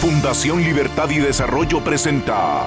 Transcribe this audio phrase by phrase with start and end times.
[0.00, 2.66] Fundación Libertad y Desarrollo presenta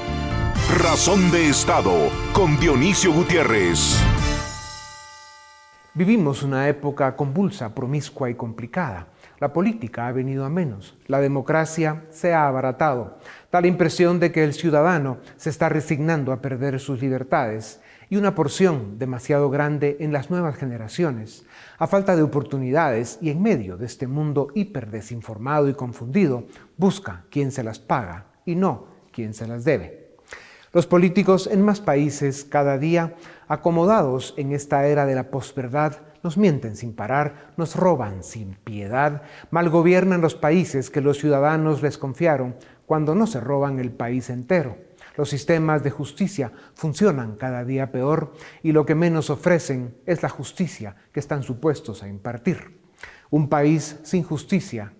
[0.77, 3.99] Razón de Estado con Dionisio Gutiérrez.
[5.95, 9.07] Vivimos una época convulsa, promiscua y complicada.
[9.39, 13.17] La política ha venido a menos, la democracia se ha abaratado,
[13.51, 18.17] da la impresión de que el ciudadano se está resignando a perder sus libertades y
[18.17, 21.47] una porción demasiado grande en las nuevas generaciones,
[21.77, 26.45] a falta de oportunidades y en medio de este mundo hiperdesinformado y confundido,
[26.77, 30.15] busca quien se las paga y no quien se las debe.
[30.71, 33.15] Los políticos en más países cada día,
[33.47, 39.23] acomodados en esta era de la posverdad, nos mienten sin parar, nos roban sin piedad,
[39.51, 42.55] malgobiernan los países que los ciudadanos les confiaron
[42.85, 44.77] cuando no se roban el país entero
[45.15, 50.29] los sistemas de justicia funcionan cada día peor y lo que menos ofrecen es la
[50.29, 52.79] justicia que están supuestos a impartir.
[53.29, 54.93] Un país sin justicia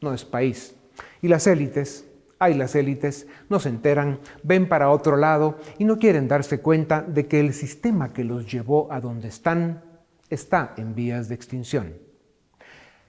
[0.00, 0.74] no es país.
[1.22, 2.06] Y las élites,
[2.38, 7.02] hay las élites, no se enteran, ven para otro lado y no quieren darse cuenta
[7.02, 9.82] de que el sistema que los llevó a donde están
[10.30, 11.94] está en vías de extinción.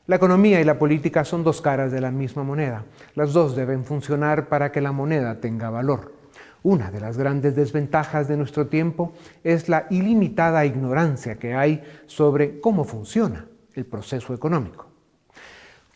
[0.08, 2.86] La economía y la política son dos caras de la misma moneda.
[3.14, 6.19] Las dos deben funcionar para que la moneda tenga valor.
[6.64, 12.60] Una de las grandes desventajas de nuestro tiempo es la ilimitada ignorancia que hay sobre
[12.60, 14.90] cómo funciona el proceso económico.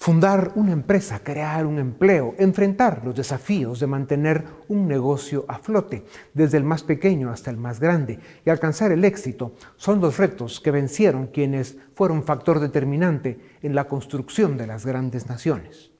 [0.04, 6.04] Fundar una empresa, crear un empleo, enfrentar los desafíos de mantener un negocio a flote,
[6.34, 10.60] desde el más pequeño hasta el más grande, y alcanzar el éxito son los retos
[10.60, 15.92] que vencieron quienes fueron factor determinante en la construcción de las grandes naciones.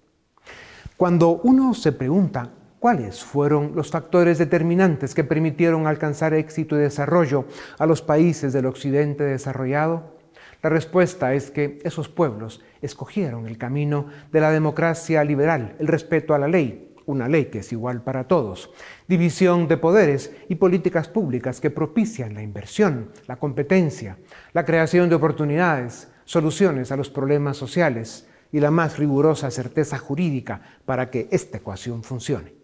[0.98, 2.52] Cuando uno se pregunta
[2.84, 7.46] ¿Cuáles fueron los factores determinantes que permitieron alcanzar éxito y desarrollo
[7.80, 10.18] a los países del occidente desarrollado?
[10.62, 16.34] La respuesta es que esos pueblos escogieron el camino de la democracia liberal, el respeto
[16.34, 18.70] a la ley, una ley que es igual para todos,
[19.08, 24.18] división de poderes y políticas públicas que propician la inversión, la competencia,
[24.52, 30.64] la creación de oportunidades, soluciones a los problemas sociales y la más rigurosa certeza jurídica
[30.84, 32.63] para que esta ecuación funcione.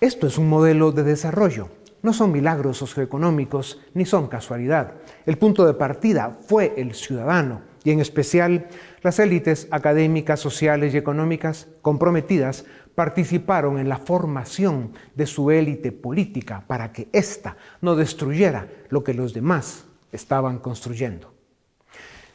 [0.00, 1.68] Esto es un modelo de desarrollo.
[2.00, 4.94] No son milagros socioeconómicos ni son casualidad.
[5.26, 8.68] El punto de partida fue el ciudadano y en especial
[9.02, 16.64] las élites académicas, sociales y económicas comprometidas participaron en la formación de su élite política
[16.66, 21.34] para que ésta no destruyera lo que los demás estaban construyendo.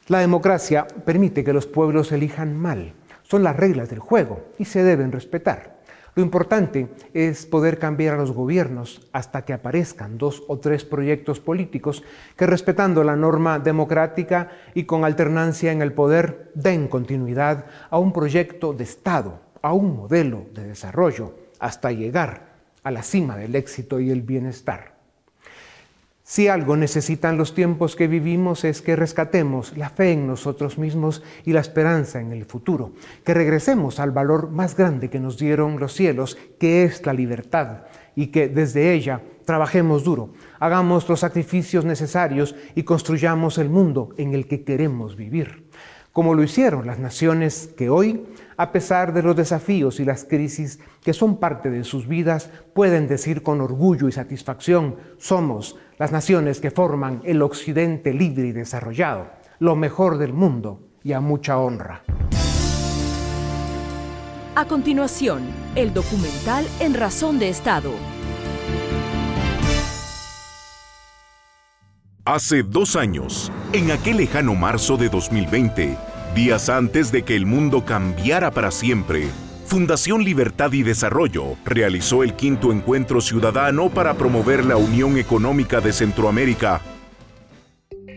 [0.08, 2.94] La democracia permite que los pueblos elijan mal.
[3.24, 5.75] Son las reglas del juego y se deben respetar.
[6.16, 11.42] Lo importante es poder cambiar a los gobiernos hasta que aparezcan dos o tres proyectos
[11.42, 12.04] políticos
[12.38, 18.14] que respetando la norma democrática y con alternancia en el poder den continuidad a un
[18.14, 24.00] proyecto de Estado, a un modelo de desarrollo, hasta llegar a la cima del éxito
[24.00, 24.95] y el bienestar.
[26.28, 31.22] Si algo necesitan los tiempos que vivimos es que rescatemos la fe en nosotros mismos
[31.46, 32.94] y la esperanza en el futuro,
[33.24, 37.84] que regresemos al valor más grande que nos dieron los cielos, que es la libertad,
[38.16, 44.34] y que desde ella trabajemos duro, hagamos los sacrificios necesarios y construyamos el mundo en
[44.34, 45.65] el que queremos vivir,
[46.16, 50.80] como lo hicieron las naciones que hoy a pesar de los desafíos y las crisis
[51.04, 56.62] que son parte de sus vidas, pueden decir con orgullo y satisfacción, somos las naciones
[56.62, 59.28] que forman el Occidente libre y desarrollado,
[59.60, 62.04] lo mejor del mundo y a mucha honra.
[64.56, 65.42] A continuación,
[65.76, 67.92] el documental En Razón de Estado.
[72.24, 75.98] Hace dos años, en aquel lejano marzo de 2020,
[76.34, 79.28] Días antes de que el mundo cambiara para siempre,
[79.68, 85.92] Fundación Libertad y Desarrollo realizó el quinto encuentro ciudadano para promover la Unión Económica de
[85.92, 86.82] Centroamérica.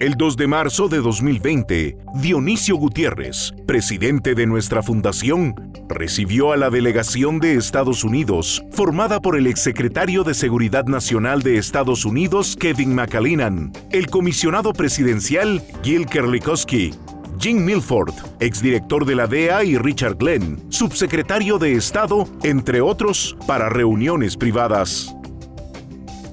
[0.01, 5.57] El 2 de marzo de 2020, Dionisio Gutiérrez, presidente de nuestra fundación,
[5.89, 11.57] recibió a la delegación de Estados Unidos, formada por el exsecretario de Seguridad Nacional de
[11.57, 16.95] Estados Unidos, Kevin McAleenan, el comisionado presidencial, Gil Kerlikowski,
[17.41, 23.69] Jim Milford, exdirector de la DEA, y Richard Glenn, subsecretario de Estado, entre otros, para
[23.69, 25.18] reuniones privadas.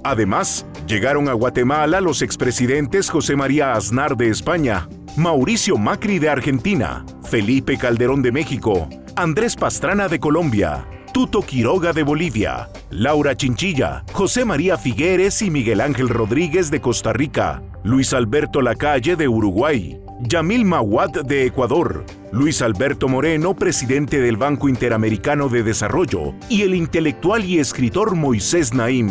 [0.06, 4.88] Además, llegaron a Guatemala los expresidentes José María Aznar de España,
[5.18, 12.04] Mauricio Macri de Argentina, Felipe Calderón de México, Andrés Pastrana de Colombia, Tuto Quiroga de
[12.04, 18.62] Bolivia, Laura Chinchilla, José María Figueres y Miguel Ángel Rodríguez de Costa Rica, Luis Alberto
[18.62, 25.63] Lacalle de Uruguay, Yamil Mawad de Ecuador, Luis Alberto Moreno, presidente del Banco Interamericano de
[25.63, 29.10] Desarrollo, y el intelectual y escritor Moisés Naim.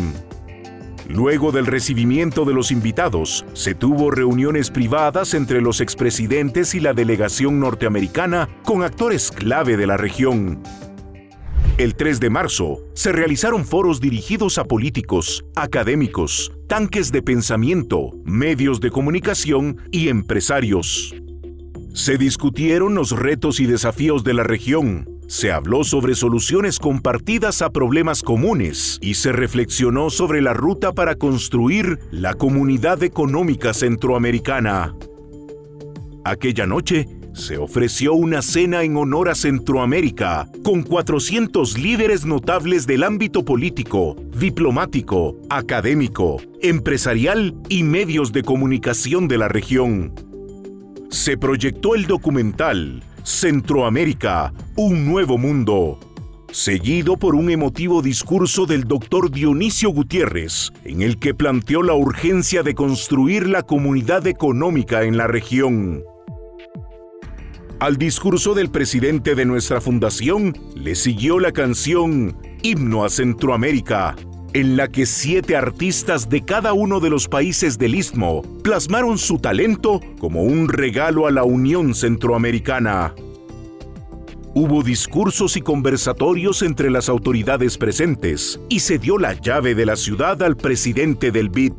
[1.09, 6.93] Luego del recibimiento de los invitados, se tuvo reuniones privadas entre los expresidentes y la
[6.93, 10.63] delegación norteamericana con actores clave de la región.
[11.77, 18.79] El 3 de marzo se realizaron foros dirigidos a políticos, académicos, tanques de pensamiento, medios
[18.79, 21.13] de comunicación y empresarios.
[21.93, 27.69] Se discutieron los retos y desafíos de la región, se habló sobre soluciones compartidas a
[27.69, 34.95] problemas comunes y se reflexionó sobre la ruta para construir la Comunidad Económica Centroamericana.
[36.23, 43.03] Aquella noche se ofreció una cena en honor a Centroamérica con 400 líderes notables del
[43.03, 50.13] ámbito político, diplomático, académico, empresarial y medios de comunicación de la región.
[51.09, 55.99] Se proyectó el documental Centroamérica, un nuevo mundo,
[56.51, 62.61] seguido por un emotivo discurso del doctor Dionisio Gutiérrez, en el que planteó la urgencia
[62.61, 66.03] de construir la comunidad económica en la región.
[67.79, 74.15] Al discurso del presidente de nuestra fundación le siguió la canción Himno a Centroamérica,
[74.55, 79.37] en la que siete artistas de cada uno de los países del Istmo plasmaron su
[79.37, 83.13] talento como un regalo a la Unión Centroamericana.
[84.53, 89.97] Hubo discursos y conversatorios entre las autoridades presentes y se dio la llave de la
[89.97, 91.73] ciudad al presidente del BID.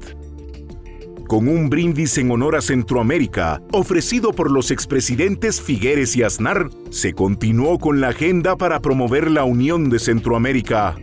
[1.27, 7.15] Con un brindis en honor a Centroamérica, ofrecido por los expresidentes Figueres y Aznar, se
[7.15, 10.95] continuó con la agenda para promover la unión de Centroamérica.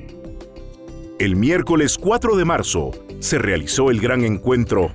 [1.23, 2.91] El miércoles 4 de marzo
[3.21, 4.91] se realizó el gran encuentro.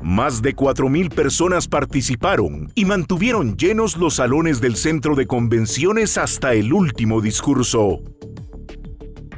[0.00, 6.54] Más de 4.000 personas participaron y mantuvieron llenos los salones del centro de convenciones hasta
[6.54, 8.00] el último discurso.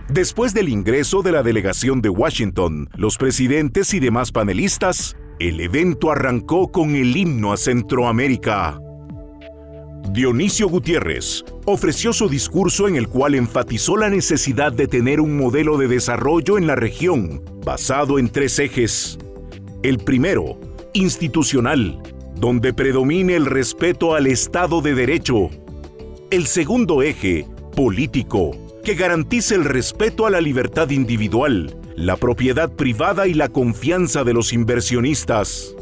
[0.08, 6.10] Después del ingreso de la delegación de Washington, los presidentes y demás panelistas, el evento
[6.10, 8.80] arrancó con el himno a Centroamérica.
[10.10, 15.78] Dionisio Gutiérrez ofreció su discurso en el cual enfatizó la necesidad de tener un modelo
[15.78, 19.18] de desarrollo en la región basado en tres ejes.
[19.82, 20.60] El primero,
[20.92, 22.00] institucional,
[22.36, 25.48] donde predomine el respeto al Estado de Derecho.
[26.30, 33.26] El segundo eje, político, que garantice el respeto a la libertad individual, la propiedad privada
[33.26, 35.74] y la confianza de los inversionistas.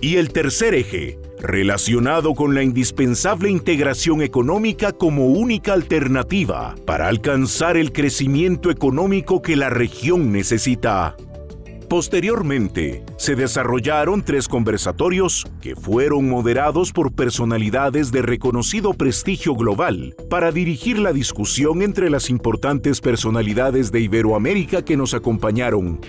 [0.00, 7.76] Y el tercer eje, relacionado con la indispensable integración económica como única alternativa para alcanzar
[7.76, 11.16] el crecimiento económico que la región necesita.
[11.88, 20.52] Posteriormente, se desarrollaron tres conversatorios que fueron moderados por personalidades de reconocido prestigio global para
[20.52, 26.00] dirigir la discusión entre las importantes personalidades de Iberoamérica que nos acompañaron.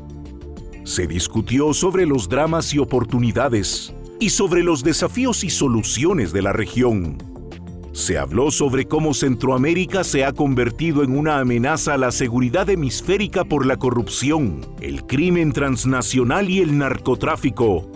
[0.84, 3.92] Se discutió sobre los dramas y oportunidades,
[4.22, 7.18] y sobre los desafíos y soluciones de la región.
[7.92, 13.44] Se habló sobre cómo Centroamérica se ha convertido en una amenaza a la seguridad hemisférica
[13.44, 17.92] por la corrupción, el crimen transnacional y el narcotráfico.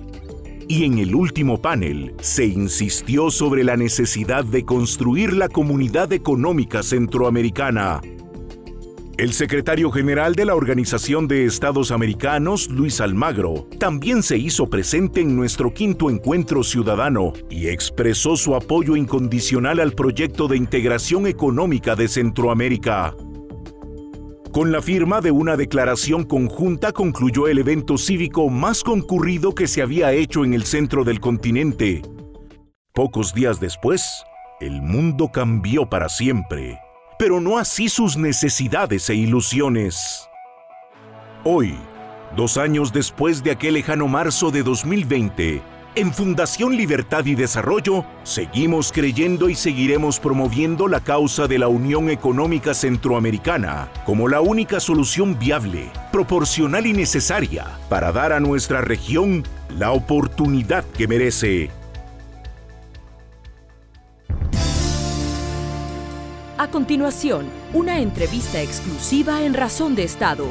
[0.67, 6.81] Y en el último panel se insistió sobre la necesidad de construir la comunidad económica
[6.81, 8.01] centroamericana
[9.17, 15.21] el secretario general de la Organización de Estados Americanos, Luis Almagro, también se hizo presente
[15.21, 21.95] en nuestro quinto encuentro ciudadano y expresó su apoyo incondicional al proyecto de integración económica
[21.95, 23.15] de Centroamérica.
[24.51, 29.81] Con la firma de una declaración conjunta concluyó el evento cívico más concurrido que se
[29.81, 32.01] había hecho en el centro del continente.
[32.93, 34.05] Pocos días después,
[34.59, 36.79] el mundo cambió para siempre
[37.17, 40.29] pero no así sus necesidades e ilusiones.
[41.43, 41.75] Hoy,
[42.35, 45.61] dos años después de aquel lejano marzo de 2020,
[45.97, 52.09] en Fundación Libertad y Desarrollo seguimos creyendo y seguiremos promoviendo la causa de la Unión
[52.09, 59.43] Económica Centroamericana como la única solución viable, proporcional y necesaria para dar a nuestra región
[59.69, 61.71] la oportunidad que merece
[66.65, 67.45] A continuación,
[67.75, 70.47] una entrevista exclusiva en Razón de Estado.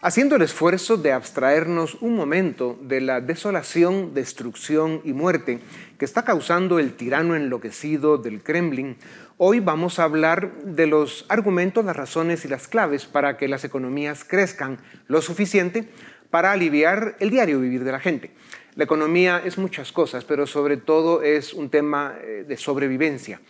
[0.00, 5.58] Haciendo el esfuerzo de abstraernos un momento de la desolación, destrucción y muerte
[5.98, 8.96] que está causando el tirano enloquecido del Kremlin,
[9.36, 13.64] hoy vamos a hablar de los argumentos, las razones y las claves para que las
[13.64, 14.78] economías crezcan
[15.08, 15.88] lo suficiente
[16.30, 18.30] para aliviar el diario vivir de la gente.
[18.74, 23.40] La economía es muchas cosas, pero sobre todo es un tema eh, de sobrevivencia.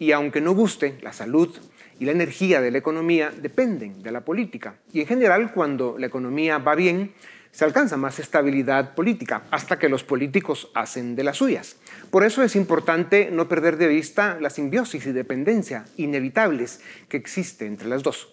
[0.00, 1.56] Y aunque no guste, la salud
[2.00, 4.74] y la energía de la economía dependen de la política.
[4.92, 7.12] Y en general, cuando la economía va bien,
[7.52, 11.76] se alcanza más estabilidad política, hasta que los políticos hacen de las suyas.
[12.10, 17.66] Por eso es importante no perder de vista la simbiosis y dependencia inevitables que existe
[17.66, 18.32] entre las dos.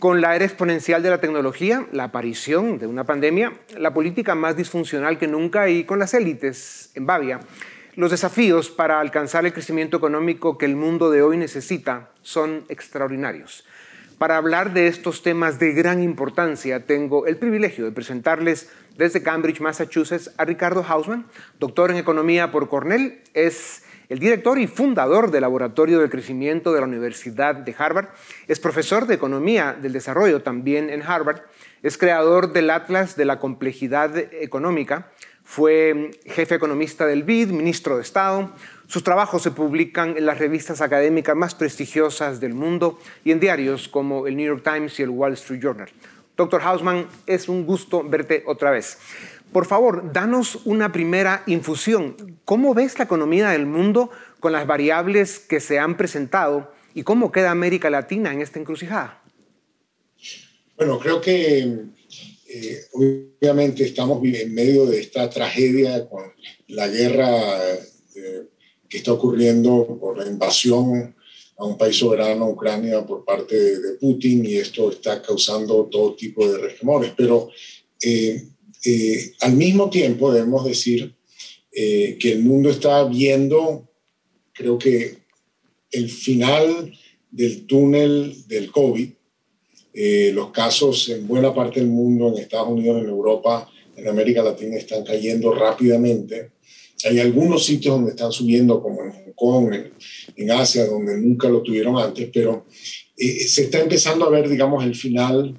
[0.00, 4.56] Con la era exponencial de la tecnología, la aparición de una pandemia, la política más
[4.56, 7.40] disfuncional que nunca y con las élites en Bavia,
[7.96, 13.66] los desafíos para alcanzar el crecimiento económico que el mundo de hoy necesita son extraordinarios.
[14.16, 19.60] Para hablar de estos temas de gran importancia, tengo el privilegio de presentarles desde Cambridge,
[19.60, 21.26] Massachusetts, a Ricardo Hausman,
[21.58, 26.80] doctor en economía por Cornell, es el director y fundador del Laboratorio del Crecimiento de
[26.80, 28.08] la Universidad de Harvard,
[28.48, 31.42] es profesor de Economía del Desarrollo también en Harvard,
[31.84, 35.12] es creador del Atlas de la Complejidad Económica,
[35.44, 38.52] fue jefe economista del BID, ministro de Estado.
[38.86, 43.88] Sus trabajos se publican en las revistas académicas más prestigiosas del mundo y en diarios
[43.88, 45.88] como el New York Times y el Wall Street Journal.
[46.36, 48.98] Doctor Hausman, es un gusto verte otra vez.
[49.52, 52.38] Por favor, danos una primera infusión.
[52.44, 57.32] ¿Cómo ves la economía del mundo con las variables que se han presentado y cómo
[57.32, 59.22] queda América Latina en esta encrucijada?
[60.76, 61.58] Bueno, creo que
[62.48, 66.32] eh, obviamente estamos en medio de esta tragedia con
[66.68, 67.74] la guerra
[68.14, 68.48] eh,
[68.88, 71.14] que está ocurriendo por la invasión
[71.58, 76.48] a un país soberano, Ucrania, por parte de, Putin, y esto está causando todo tipo
[76.48, 77.12] de resquemores.
[77.16, 77.50] Pero
[78.02, 78.42] eh,
[78.84, 81.14] eh, al mismo tiempo debemos decir
[81.72, 83.88] eh, que el mundo está viendo,
[84.52, 85.18] creo que
[85.90, 86.92] el final
[87.30, 89.10] del túnel del COVID.
[89.92, 94.42] Eh, los casos en buena parte del mundo, en Estados Unidos, en Europa, en América
[94.42, 96.52] Latina, están cayendo rápidamente.
[97.04, 99.92] Hay algunos sitios donde están subiendo, como en Hong Kong, en,
[100.36, 102.66] en Asia, donde nunca lo tuvieron antes, pero
[103.16, 105.56] se está empezando a ver, digamos, el final,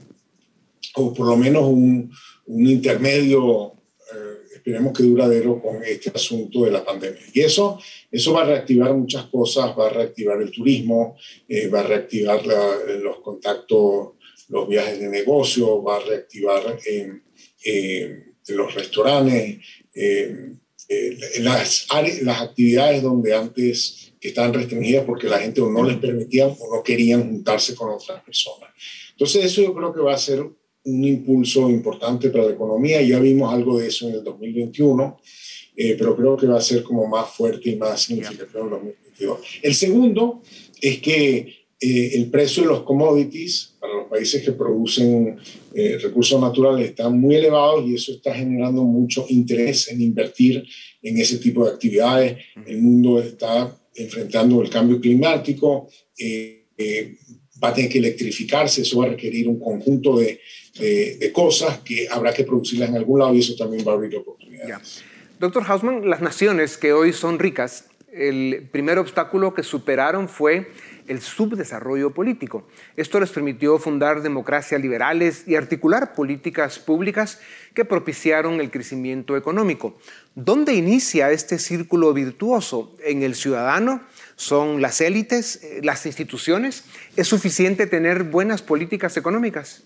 [0.95, 2.11] o por lo menos un,
[2.51, 3.73] un intermedio,
[4.13, 7.21] eh, esperemos que duradero, con este asunto de la pandemia.
[7.33, 7.79] Y eso,
[8.11, 11.15] eso va a reactivar muchas cosas, va a reactivar el turismo,
[11.47, 14.09] eh, va a reactivar los contactos,
[14.49, 19.59] los viajes de negocio, va a reactivar eh, los restaurantes,
[21.39, 21.87] las,
[22.21, 26.83] las actividades donde antes estaban restringidas porque la gente o no les permitía o no
[26.83, 28.69] querían juntarse con otras personas.
[29.11, 30.45] Entonces eso yo creo que va a ser
[30.83, 33.01] un impulso importante para la economía.
[33.01, 35.17] Ya vimos algo de eso en el 2021,
[35.75, 38.69] eh, pero creo que va a ser como más fuerte y más significativo en el
[38.71, 39.39] 2022.
[39.61, 40.41] El segundo
[40.81, 45.37] es que eh, el precio de los commodities para los países que producen
[45.73, 50.63] eh, recursos naturales está muy elevado y eso está generando mucho interés en invertir
[51.01, 52.37] en ese tipo de actividades.
[52.65, 55.89] El mundo está enfrentando el cambio climático,
[57.63, 60.39] va a tener que electrificarse, eso va a requerir un conjunto de,
[60.79, 64.15] de, cosas que habrá que producirlas en algún lado y eso también va a abrir
[64.15, 65.03] oportunidades.
[65.39, 70.71] Doctor Hausman, las naciones que hoy son ricas, el primer obstáculo que superaron fue
[71.07, 72.67] el subdesarrollo político.
[72.95, 77.39] Esto les permitió fundar democracias liberales y articular políticas públicas
[77.73, 79.97] que propiciaron el crecimiento económico.
[80.35, 82.95] ¿Dónde inicia este círculo virtuoso?
[83.03, 84.01] ¿En el ciudadano?
[84.35, 85.61] ¿Son las élites?
[85.81, 86.83] ¿Las instituciones?
[87.15, 89.83] ¿Es suficiente tener buenas políticas económicas?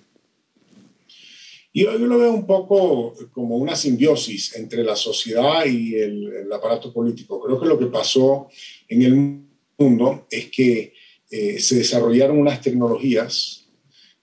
[1.76, 6.94] Yo, yo lo veo un poco como una simbiosis entre la sociedad y el, aparato
[6.94, 7.42] político.
[7.42, 8.48] Creo que lo que pasó
[8.88, 9.42] en el
[9.78, 10.94] mundo es que
[11.30, 13.68] eh, se desarrollaron unas tecnologías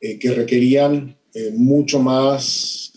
[0.00, 2.91] eh, que requerían eh, mucho más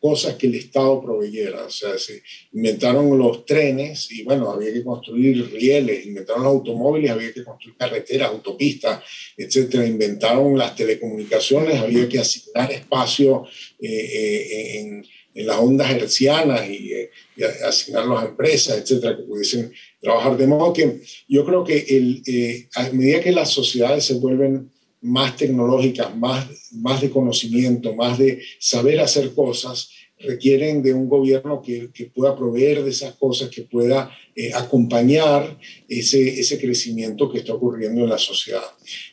[0.00, 1.64] cosas que el Estado proveyera.
[1.64, 7.10] O sea, se inventaron los trenes y bueno, había que construir rieles, inventaron los automóviles,
[7.10, 9.02] había que construir carreteras, autopistas,
[9.36, 9.86] etcétera.
[9.86, 13.46] Inventaron las telecomunicaciones, había que asignar espacio
[13.80, 19.22] eh, eh, en, en, las ondas hercianas y, eh, y, asignarlos a empresas, etcétera, que
[19.24, 20.36] pudiesen trabajar.
[20.36, 25.36] De modo que yo creo que el, a medida que las sociedades se vuelven más
[25.36, 29.90] tecnológicas, más, más de conocimiento, más de saber hacer cosas,
[30.20, 35.58] requieren de un gobierno que, que pueda proveer de esas cosas, que pueda eh, acompañar
[35.88, 38.64] ese, ese crecimiento que está ocurriendo en la sociedad.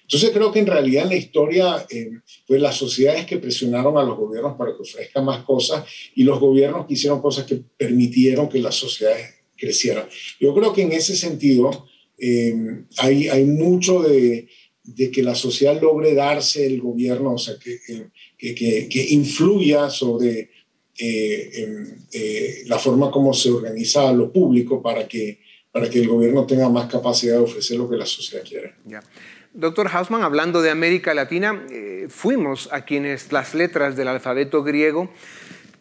[0.01, 2.09] Entonces creo que en realidad en la historia, eh,
[2.47, 6.39] pues las sociedades que presionaron a los gobiernos para que ofrezcan más cosas y los
[6.39, 10.07] gobiernos que hicieron cosas que permitieron que las sociedades crecieran.
[10.39, 11.87] Yo creo que en ese sentido
[12.17, 14.47] eh, hay, hay mucho de
[14.85, 17.79] de que la sociedad logre darse el gobierno, o sea, que,
[18.37, 20.49] que, que, influya sobre
[22.67, 25.39] la forma como se organiza lo público para que,
[25.71, 28.75] para que el gobierno tenga más capacidad de ofrecer lo que la sociedad quiere.
[29.53, 31.65] Doctor Hausman, hablando de América Latina,
[32.09, 35.09] fuimos a quienes las letras del alfabeto griego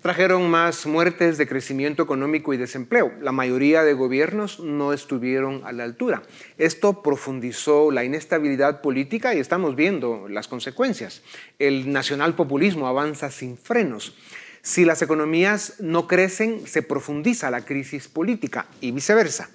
[0.05, 3.15] trajeron más muertes de crecimiento económico y desempleo.
[3.23, 6.25] La mayoría de gobiernos no estuvieron a la altura.
[6.59, 11.23] Esto profundizó la inestabilidad política y estamos viendo las consecuencias.
[11.59, 14.15] El nacionalpopulismo avanza sin frenos.
[14.61, 19.49] Si las economías no crecen, se profundiza la crisis política y viceversa.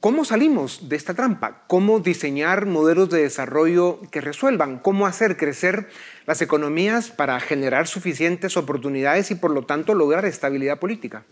[0.00, 1.66] ¿Cómo salimos de esta trampa?
[1.68, 4.78] ¿Cómo diseñar modelos de desarrollo que resuelvan?
[4.78, 5.88] ¿Cómo hacer crecer
[6.26, 11.26] las economías para generar suficientes oportunidades y por lo tanto lograr estabilidad política?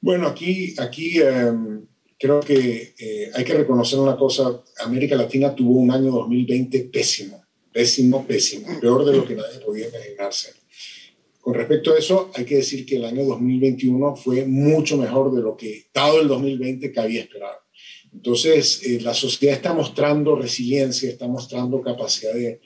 [0.00, 1.84] Bueno, aquí, aquí em,
[2.16, 4.62] creo que eh, hay que reconocer una cosa.
[4.84, 9.88] América Latina tuvo un año 2020 pésimo, pésimo, pésimo, peor de lo que nadie podía
[9.88, 10.54] imaginarse.
[11.46, 15.42] Con respecto a eso, hay que decir que el año 2021 fue mucho mejor de
[15.42, 17.60] lo que, dado el 2020, cabía esperar.
[18.12, 22.60] Entonces, eh, la sociedad está mostrando resiliencia, está mostrando capacidad de,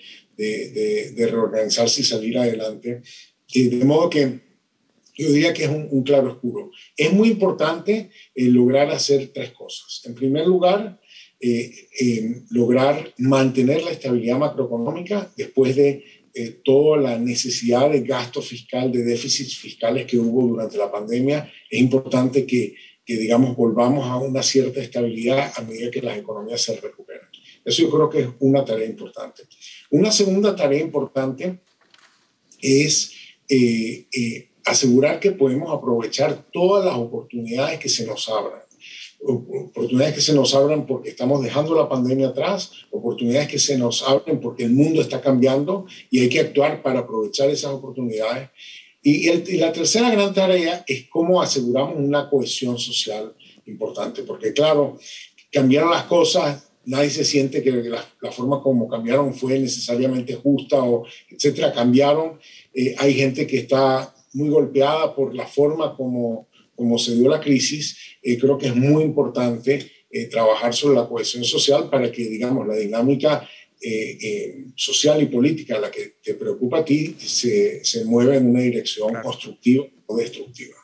[1.14, 3.02] reorganizarse y salir adelante.
[3.52, 4.40] Y de modo que
[5.14, 6.70] yo diría que es un, claro oscuro.
[6.96, 10.00] Es muy importante eh, lograr hacer tres cosas.
[10.06, 10.98] En primer lugar,
[11.38, 11.70] eh,
[12.48, 19.02] lograr mantener la estabilidad macroeconómica después de eh, toda la necesidad de gasto fiscal, de
[19.02, 24.42] déficits fiscales que hubo durante la pandemia, es importante que, que, digamos, volvamos a una
[24.42, 27.28] cierta estabilidad a medida que las economías se recuperan.
[27.64, 29.42] Eso yo creo que es una tarea importante.
[29.90, 31.60] Una segunda tarea importante
[32.60, 33.12] es
[33.48, 38.59] eh, eh, asegurar que podemos aprovechar todas las oportunidades que se nos abran
[39.22, 44.02] oportunidades que se nos abran porque estamos dejando la pandemia atrás, oportunidades que se nos
[44.02, 48.50] abren porque el mundo está cambiando y hay que actuar para aprovechar esas oportunidades.
[49.02, 53.34] Y, la tercera gran tarea es cómo aseguramos una cohesión social
[53.66, 54.98] importante, porque claro,
[55.50, 60.82] cambiaron las cosas, nadie se siente que la, la forma como cambiaron fue necesariamente justa
[60.82, 62.38] o etcétera, cambiaron.
[62.74, 66.46] Eh, hay gente que está muy golpeada por la forma como
[66.80, 71.06] como se dio la crisis, eh, creo que es muy importante eh, trabajar sobre la
[71.06, 73.46] cohesión social para que, digamos, la dinámica
[73.82, 78.60] eh, social y política la que te preocupa a ti se, se mueva en una
[78.60, 80.76] dirección constructiva o destructiva.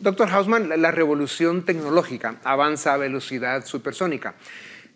[0.00, 4.36] Doctor Hausman, la revolución tecnológica avanza a velocidad supersónica.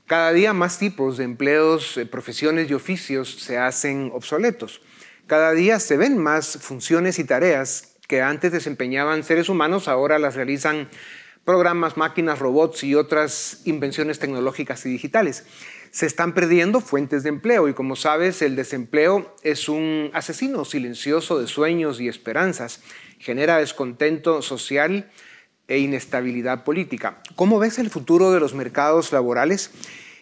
[0.04, 4.83] Cada día más tipos de empleos, profesiones y oficios se hacen obsoletos.
[5.26, 10.34] Cada día se ven más funciones y tareas que antes desempeñaban seres humanos, ahora las
[10.34, 10.88] realizan
[11.44, 15.46] programas, máquinas, robots y otras invenciones tecnológicas y digitales.
[15.92, 21.38] Se están perdiendo fuentes de empleo y como sabes, el desempleo es un asesino silencioso
[21.38, 22.82] de sueños y esperanzas.
[23.20, 25.08] Genera descontento social
[25.68, 27.22] e inestabilidad política.
[27.36, 29.70] ¿Cómo ves el futuro de los mercados laborales?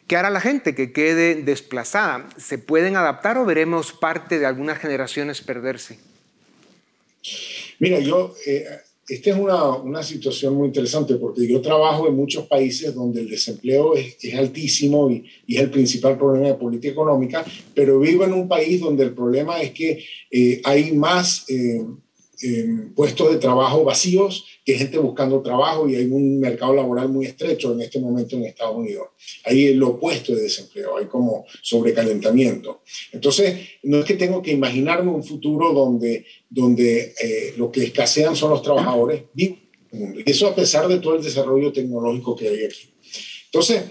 [0.06, 2.26] ¿Qué hará la gente que quede desplazada?
[2.36, 5.98] ¿Se pueden adaptar o veremos parte de algunas generaciones perderse?
[7.78, 8.64] Mira, yo, eh,
[9.08, 13.30] esta es una, una, situación muy interesante porque yo trabajo en muchos países donde el
[13.30, 18.48] desempleo es, altísimo y, es el principal problema de política económica, pero vivo en un
[18.48, 21.44] país donde el problema es que eh, hay más...
[21.48, 21.84] Eh,
[22.94, 27.72] puestos de trabajo vacíos que gente buscando trabajo y hay un mercado laboral muy estrecho
[27.72, 29.06] en este momento en Estados Unidos.
[29.46, 32.82] Hay lo opuesto de desempleo, hay como sobrecalentamiento.
[33.12, 38.36] Entonces, no es que tengo que imaginarme un futuro donde, donde eh, lo que escasean
[38.36, 39.56] son los trabajadores Y
[40.26, 42.92] eso a pesar de todo el desarrollo tecnológico que hay aquí.
[43.46, 43.84] Entonces,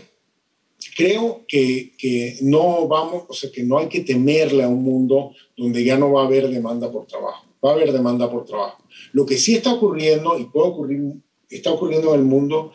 [0.95, 5.31] creo que, que, no vamos, o sea, que no hay que temerle a un mundo
[5.57, 8.83] donde ya no va a haber demanda por trabajo va a haber demanda por trabajo.
[9.11, 11.01] Lo que sí está ocurriendo y puede ocurrir,
[11.49, 12.73] está ocurriendo en el mundo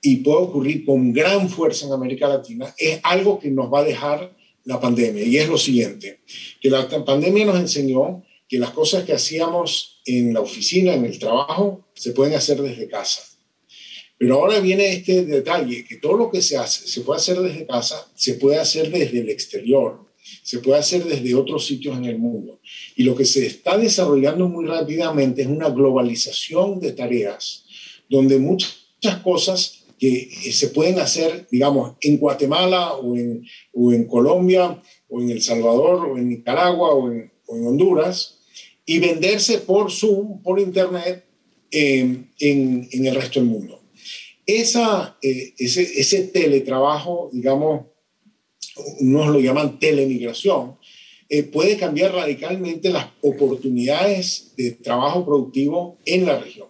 [0.00, 3.84] y puede ocurrir con gran fuerza en América Latina, es algo que nos va a
[3.84, 5.22] dejar la pandemia.
[5.24, 6.20] Y es lo siguiente,
[6.60, 11.18] que la pandemia nos enseñó que las cosas que hacíamos en la oficina, en el
[11.18, 13.22] trabajo, se pueden hacer desde casa.
[14.18, 17.66] Pero ahora viene este detalle, que todo lo que se hace, se puede hacer desde
[17.66, 20.11] casa, se puede hacer desde el exterior
[20.42, 22.60] se puede hacer desde otros sitios en el mundo.
[22.96, 27.64] Y lo que se está desarrollando muy rápidamente es una globalización de tareas,
[28.08, 28.76] donde muchas
[29.22, 35.40] cosas que eh, se pueden hacer, digamos, en Guatemala o en, Colombia o en El
[35.40, 38.38] Salvador o en Nicaragua o en, Honduras,
[38.86, 41.24] y venderse por Zoom, por Internet,
[41.70, 43.78] en, en, el resto del mundo.
[44.46, 47.91] Esa, eh, ese teletrabajo, digamos,
[49.00, 50.76] unos lo llaman telemigración,
[51.28, 56.68] eh, puede cambiar radicalmente las oportunidades de trabajo productivo en la región.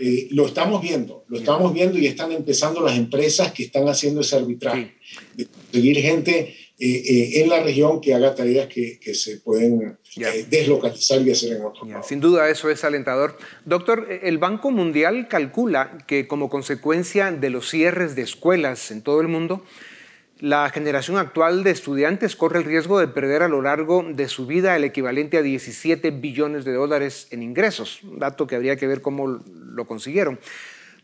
[0.00, 4.20] Eh, lo estamos viendo, lo estamos viendo y están empezando las empresas que están haciendo
[4.20, 4.94] ese arbitraje,
[5.34, 9.96] de conseguir gente eh, en la región que haga tareas que, que se pueden
[10.48, 12.02] deslocalizar y hacer en otro yeah.
[12.02, 13.38] Sin duda eso es alentador.
[13.64, 19.20] Doctor, el Banco Mundial calcula que como consecuencia de los cierres de escuelas en todo
[19.20, 19.64] el mundo,
[20.40, 24.46] la generación actual de estudiantes corre el riesgo de perder a lo largo de su
[24.46, 29.02] vida el equivalente a 17 billones de dólares en ingresos, dato que habría que ver
[29.02, 30.38] cómo lo consiguieron.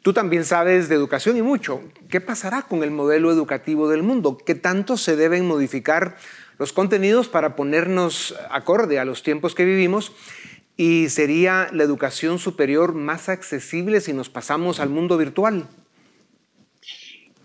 [0.02, 1.80] Tú también sabes de educación y mucho.
[2.10, 4.36] ¿Qué pasará con el modelo educativo del mundo?
[4.36, 6.16] ¿Qué tanto se deben modificar
[6.58, 10.12] los contenidos para ponernos acorde a los tiempos que vivimos?
[10.76, 15.66] ¿Y sería la educación superior más accesible si nos pasamos al mundo virtual?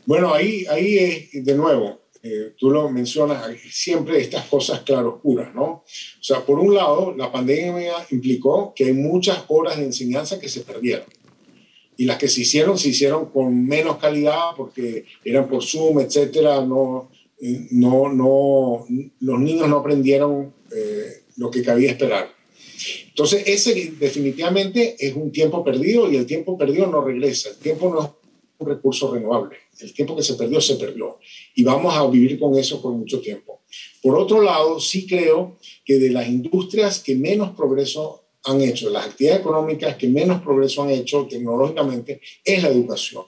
[0.10, 5.66] Bueno, ahí, ahí de nuevo, eh, tú lo mencionas, siempre estas cosas claroscuras, ¿no?
[5.66, 5.84] O
[6.20, 10.62] sea, por un lado, la pandemia implicó que hay muchas horas de enseñanza que se
[10.62, 11.06] perdieron.
[11.96, 16.66] Y las que se hicieron, se hicieron con menos calidad porque eran por Zoom, etcétera.
[16.66, 17.12] No,
[17.70, 18.88] no, no,
[19.20, 22.34] los niños no aprendieron eh, lo que cabía esperar.
[23.10, 27.50] Entonces, ese definitivamente es un tiempo perdido y el tiempo perdido no regresa.
[27.50, 28.19] El tiempo no
[28.60, 29.58] un recurso renovable.
[29.80, 31.18] El tiempo que se perdió, se perdió.
[31.56, 33.62] Y vamos a vivir con eso por mucho tiempo.
[34.04, 38.94] Por otro lado, sí creo que de las industrias que menos progreso han hecho, de
[38.94, 43.24] las actividades económicas que menos progreso han hecho tecnológicamente, es la educación.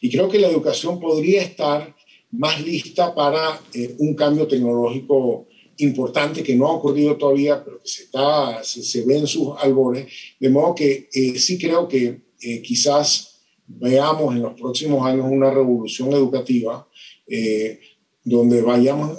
[0.00, 1.94] Y creo que la educación podría estar
[2.30, 5.46] más lista para eh, un cambio tecnológico
[5.78, 10.06] importante que no ha ocurrido todavía, pero que se, está, se, ve en sus albores.
[10.38, 13.27] De modo que eh, sí creo que eh, quizás
[13.68, 16.88] veamos en los próximos años una revolución educativa
[17.26, 17.80] eh,
[18.24, 19.18] donde vayamos,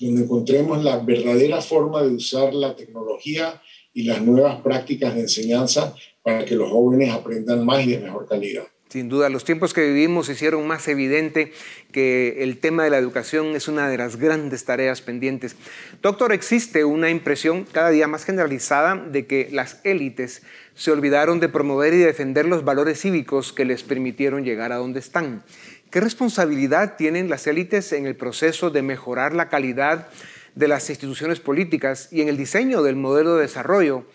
[0.00, 3.60] donde encontremos la verdadera forma de usar la tecnología
[3.92, 8.26] y las nuevas prácticas de enseñanza para que los jóvenes aprendan más y de mejor
[8.26, 8.64] calidad.
[8.88, 11.52] Sin duda, los tiempos que vivimos hicieron más evidente
[11.92, 15.56] que el tema de la educación es una de las grandes tareas pendientes.
[16.00, 20.42] Doctor, existe una impresión cada día más generalizada de que las élites
[20.74, 25.00] se olvidaron de promover y defender los valores cívicos que les permitieron llegar a donde
[25.00, 25.42] están.
[25.90, 30.08] ¿Qué responsabilidad tienen las élites en el proceso de mejorar la calidad
[30.54, 34.06] de las instituciones políticas y en el diseño del modelo de desarrollo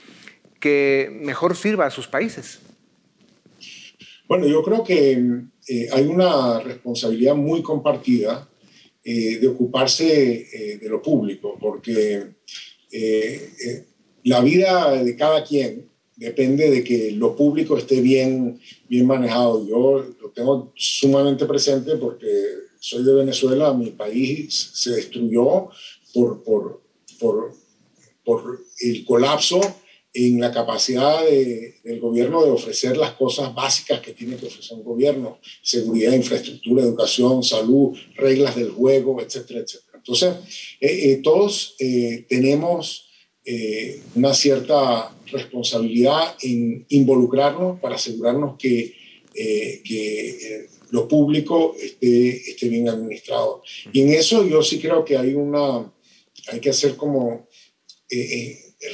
[0.59, 2.59] que mejor sirva a sus países?
[4.27, 5.12] Bueno, yo creo que
[5.67, 8.49] eh, hay una responsabilidad muy compartida
[9.03, 12.31] eh, de ocuparse eh, de lo público, porque
[14.23, 19.67] la vida de cada quien depende de que lo público esté bien, bien manejado.
[19.67, 22.27] Yo lo tengo sumamente presente porque
[22.79, 25.69] soy de Venezuela, mi país se destruyó
[26.13, 26.83] por, por,
[27.19, 27.53] por,
[28.23, 29.59] por el colapso
[30.13, 34.84] en la capacidad del gobierno de ofrecer las cosas básicas que tiene que ofrecer un
[34.84, 39.93] gobierno, seguridad, infraestructura, educación, salud, reglas del juego, etcétera, etcétera.
[40.06, 40.36] Entonces,
[40.82, 43.10] eh, eh, todos eh, tenemos
[44.15, 48.95] una cierta responsabilidad en involucrarnos para asegurarnos que,
[49.34, 53.62] que lo público esté, esté bien administrado.
[53.91, 55.91] Y en eso yo sí creo que hay una,
[56.54, 57.49] hay que hacer como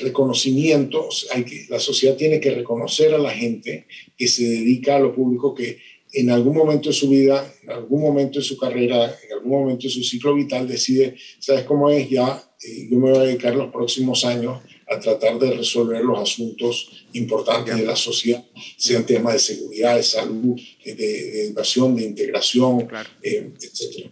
[0.01, 3.85] reconocimiento, hay que, la sociedad tiene que reconocer a la gente
[4.17, 5.77] que se dedica a lo público, que
[6.13, 9.83] en algún momento de su vida, en algún momento de su carrera, en algún momento
[9.83, 12.09] de su ciclo vital decide, ¿sabes cómo es?
[12.09, 16.19] Ya eh, yo me voy a dedicar los próximos años a tratar de resolver los
[16.19, 18.43] asuntos importantes de la sociedad,
[18.77, 22.87] sean temas de seguridad, de salud, de, educación, de integración,
[23.21, 24.09] eh, etc.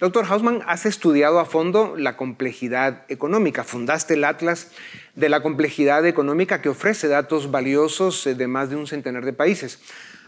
[0.00, 4.68] Doctor Hausman, has estudiado a fondo la complejidad económica, fundaste el Atlas
[5.14, 9.78] de la complejidad económica que ofrece datos valiosos de más de un centenar de países.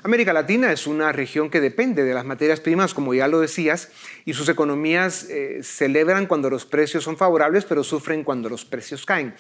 [0.05, 3.88] América Latina es una región que depende de las materias primas, como ya lo decías,
[4.25, 9.07] y sus economías eh, celebran cuando los precios son favorables, pero sufren cuando los precios
[9.07, 9.35] caen.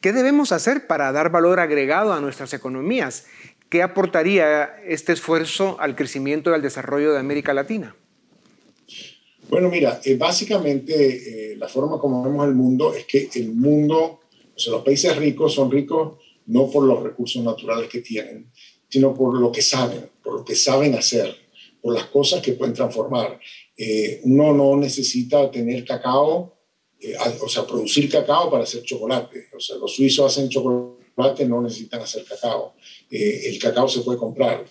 [0.00, 3.26] ¿Qué debemos hacer para dar valor agregado a nuestras economías?
[3.68, 7.96] ¿Qué aportaría este esfuerzo al crecimiento y al desarrollo de América Latina?
[9.48, 14.20] Bueno, mira, eh, básicamente eh, la forma como vemos el mundo es que el mundo
[14.56, 16.14] o sea, los países ricos son ricos
[16.46, 18.50] no por los recursos naturales que tienen,
[18.88, 21.34] sino por lo que saben, por lo que saben hacer,
[21.82, 23.38] por las cosas que pueden transformar.
[23.76, 26.55] Eh, uno no necesita tener cacao,
[27.00, 29.46] eh, o sea, producir cacao para hacer chocolate.
[29.56, 30.96] O sea, los suizos hacen chocolate
[31.46, 32.74] no necesitan hacer cacao.
[33.10, 34.64] Eh, el cacao se puede comprar.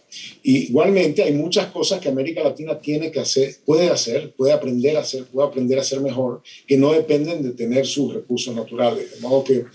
[0.43, 4.97] Y igualmente hay muchas cosas que América Latina tiene que hacer, puede hacer, puede aprender
[4.97, 9.15] a hacer, puede aprender a hacer mejor, que no dependen de tener sus recursos naturales.
[9.15, 9.65] De modo que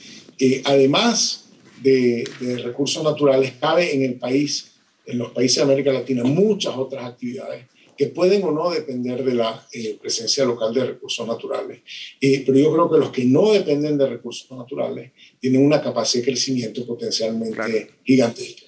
[0.65, 1.47] además
[1.83, 4.73] de, de recursos naturales, cabe en el país,
[5.07, 7.67] en los países de América Latina, muchas otras actividades
[8.01, 11.83] que pueden o no depender de la eh, presencia local de recursos naturales.
[12.19, 16.25] Eh, pero yo creo que los que no dependen de recursos naturales tienen una capacidad
[16.25, 18.65] de crecimiento potencialmente gigantesca.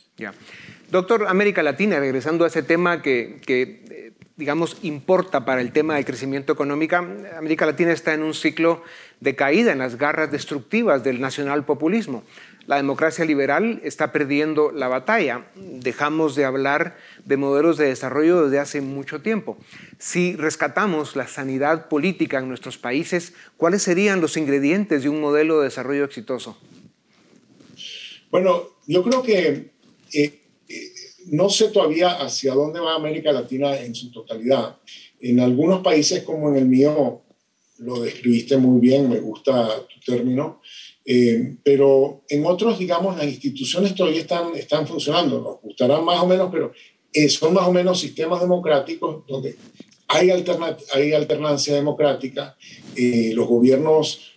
[0.91, 5.95] Doctor, América Latina, regresando a ese tema que, que eh, digamos, importa para el tema
[5.95, 8.83] del crecimiento económico, América Latina está en un ciclo
[9.21, 12.23] de caída en las garras destructivas del nacional populismo
[12.67, 15.47] la democracia liberal está perdiendo la batalla.
[15.57, 19.59] Dejamos de hablar de modelos de desarrollo desde hace mucho tiempo.
[19.99, 25.59] Si rescatamos la sanidad política en nuestros países, ¿cuáles serían los ingredientes de un modelo
[25.59, 26.57] de desarrollo exitoso?
[28.31, 29.73] Bueno, yo creo que
[30.15, 30.93] eh, eh,
[31.27, 34.77] no sé todavía hacia dónde va América Latina en su totalidad.
[35.21, 37.23] En algunos países como en el mío,
[37.79, 40.62] lo describiste muy bien, me gusta tu término,
[41.05, 46.27] eh, pero en otros, digamos, las instituciones todavía están, están funcionando, nos gustarán más o
[46.27, 46.73] menos, pero
[47.13, 49.57] eh, son más o menos sistemas democráticos donde
[50.09, 50.31] hay,
[50.95, 52.57] hay alternancia democrática,
[52.97, 54.29] eh, los gobiernos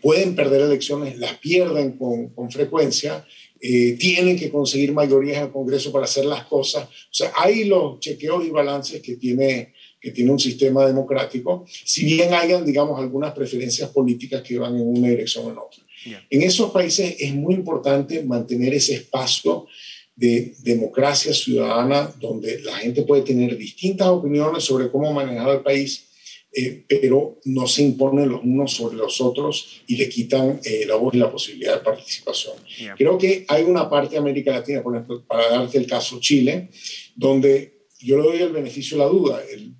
[0.00, 3.26] pueden perder elecciones, las pierden con, con frecuencia,
[3.58, 6.84] tienen que conseguir mayorías el Congreso para hacer las cosas.
[6.84, 12.04] O sea, hay los chequeos y balances que tiene, que tiene un sistema democrático, si
[12.04, 15.82] bien hayan, digamos, algunas preferencias políticas que van en una dirección o en otra.
[16.30, 19.66] En esos países es muy importante mantener ese espacio
[20.14, 26.06] de democracia ciudadana donde la gente puede tener distintas opiniones sobre cómo manejar el país,
[26.52, 30.94] eh, pero no se imponen los unos sobre los otros y le quitan eh, la
[30.94, 32.54] voz y la posibilidad de participación.
[32.96, 36.70] Creo que hay una parte de América Latina, por ejemplo, para darte el caso Chile,
[37.14, 39.42] donde yo le doy el beneficio de la duda.
[39.52, 39.74] El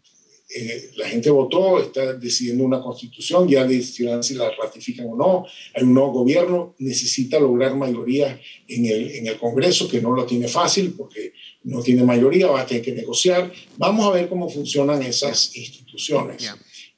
[0.48, 5.46] eh, la gente votó, está decidiendo una constitución, ya decidirán si la ratifican o no.
[5.74, 10.24] Hay un nuevo gobierno, necesita lograr mayoría en el, en el Congreso, que no lo
[10.24, 11.32] tiene fácil porque
[11.64, 13.52] no tiene mayoría, va a tener que negociar.
[13.76, 16.48] Vamos a ver cómo funcionan esas instituciones.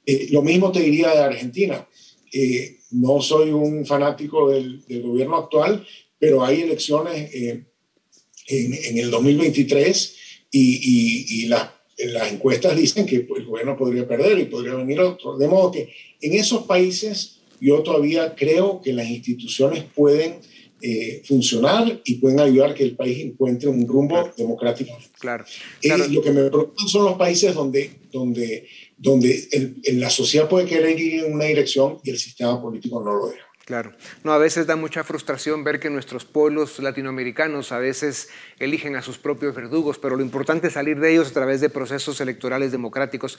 [0.05, 1.87] Eh, lo mismo te diría de Argentina.
[2.31, 5.85] Eh, no soy un fanático del, del, gobierno actual,
[6.19, 7.67] pero hay elecciones en,
[8.47, 10.15] en, el 2023
[10.51, 14.99] y, y, y las las encuestas dicen que el gobierno podría perder y podría venir
[14.99, 15.37] otro.
[15.37, 15.89] De modo que
[16.21, 20.35] en esos países yo todavía creo que las instituciones pueden
[20.81, 24.97] eh, funcionar y pueden ayudar a que el país encuentre un rumbo democrático.
[25.19, 25.43] Claro.
[25.81, 28.65] Eh, lo que me preocupan son los países donde, donde,
[28.97, 33.27] donde la sociedad puede querer ir en una dirección y el sistema político no lo
[33.27, 33.48] deja.
[33.69, 33.93] Claro.
[34.23, 39.03] No, a veces da mucha frustración ver que nuestros pueblos latinoamericanos a veces eligen a
[39.03, 42.71] sus propios verdugos, pero lo importante es salir de ellos a través de procesos electorales
[42.71, 43.37] democráticos.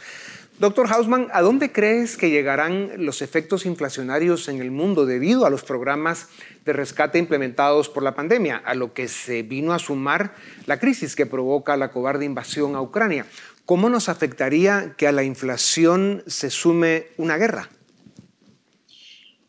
[0.61, 5.51] Doctor Hausman, ¿a dónde crees que llegarán los efectos inflacionarios en el mundo debido a
[5.51, 6.29] los programas
[6.65, 11.17] de rescate implementados por la pandemia, a lo que se vino a sumar la crisis
[11.17, 13.27] que provoca la cobarde invasión a Ucrania?
[13.67, 17.69] ¿Cómo nos afectaría que a la inflación se sume una guerra?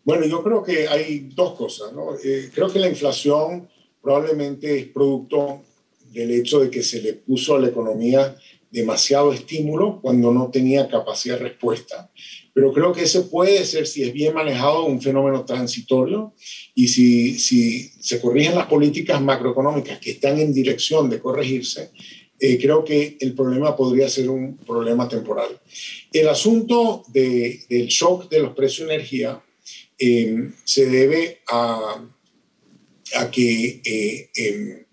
[0.03, 1.93] Bueno, yo creo que hay dos cosas.
[1.93, 2.15] ¿no?
[2.23, 3.69] Eh, creo que la inflación
[4.01, 5.61] probablemente es producto
[6.11, 8.35] del hecho de que se le puso a la economía
[8.71, 12.09] demasiado estímulo cuando no tenía capacidad de respuesta.
[12.53, 16.33] Pero creo que ese puede ser, si es bien manejado, un fenómeno transitorio
[16.73, 21.91] y si, si se corrigen las políticas macroeconómicas que están en dirección de corregirse,
[22.39, 25.59] eh, creo que el problema podría ser un problema temporal.
[26.11, 29.41] El asunto de, del shock de los precios de energía
[30.03, 32.03] eh, se debe a,
[33.31, 34.83] que, eh, em,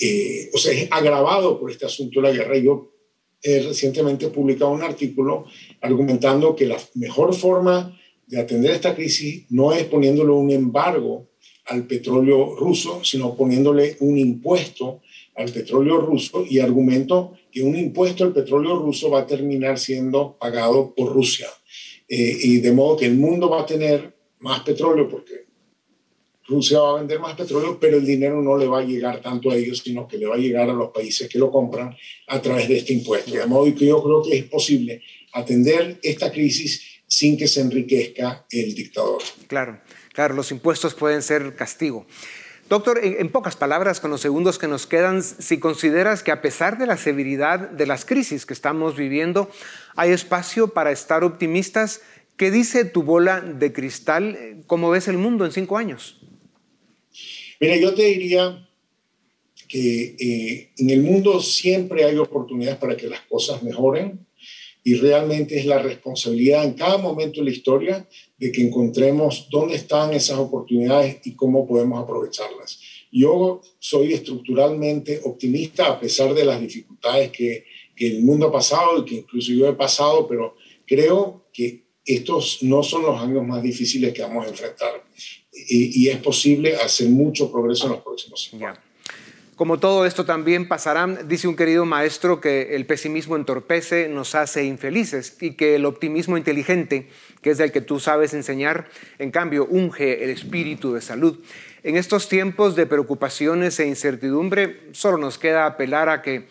[0.00, 2.58] eh, o sea, es agravado por este asunto de la guerra.
[2.58, 2.92] Yo
[3.40, 5.44] he recientemente publicado un artículo
[5.80, 11.28] argumentando que la mejor forma de atender esta crisis no es poniéndole un embargo
[11.66, 15.02] al petróleo ruso, sino poniéndole un impuesto
[15.36, 20.36] al petróleo ruso y argumento que un impuesto al petróleo ruso va a terminar siendo
[20.36, 21.46] pagado por Rusia.
[22.08, 25.46] y de modo que el mundo va a tener más petróleo porque
[26.48, 29.50] Rusia va a vender más petróleo, pero el dinero no le va a llegar tanto
[29.50, 31.94] a ellos, sino que le va a llegar a los países que lo compran
[32.26, 33.32] a través de este impuesto.
[33.32, 35.02] De modo que yo creo que es posible
[35.34, 39.22] atender esta crisis sin que se enriquezca el dictador.
[39.46, 39.80] Claro,
[40.14, 42.06] claro, los impuestos pueden ser castigo.
[42.68, 46.76] Doctor, en, pocas palabras, con los segundos que nos quedan, si consideras que a pesar
[46.76, 49.50] de la severidad de las crisis que estamos viviendo,
[49.96, 52.02] hay espacio para estar optimistas
[52.38, 54.62] ¿Qué dice tu bola de cristal?
[54.68, 56.20] ¿Cómo ves el mundo en cinco años?
[57.58, 58.64] Mira, yo te diría
[59.66, 64.24] que eh, en el mundo siempre hay oportunidades para que las cosas mejoren
[64.84, 69.74] y realmente es la responsabilidad en cada momento de la historia de que encontremos dónde
[69.74, 72.80] están esas oportunidades y cómo podemos aprovecharlas.
[73.10, 77.64] Yo soy estructuralmente optimista a pesar de las dificultades que,
[77.96, 80.54] que el mundo ha pasado y que incluso yo he pasado, pero
[80.86, 85.04] creo que estos no son los años más difíciles que vamos a enfrentar
[85.52, 88.78] y, es posible hacer mucho progreso en los próximos años.
[89.56, 94.64] Como todo esto también pasará, dice un querido maestro que el pesimismo entorpece, nos hace
[94.64, 97.08] infelices y que el optimismo inteligente,
[97.42, 101.40] que es el que tú sabes enseñar, en cambio unge el espíritu de salud.
[101.82, 106.46] En estos tiempos de preocupaciones e incertidumbre, solo nos queda apelar a que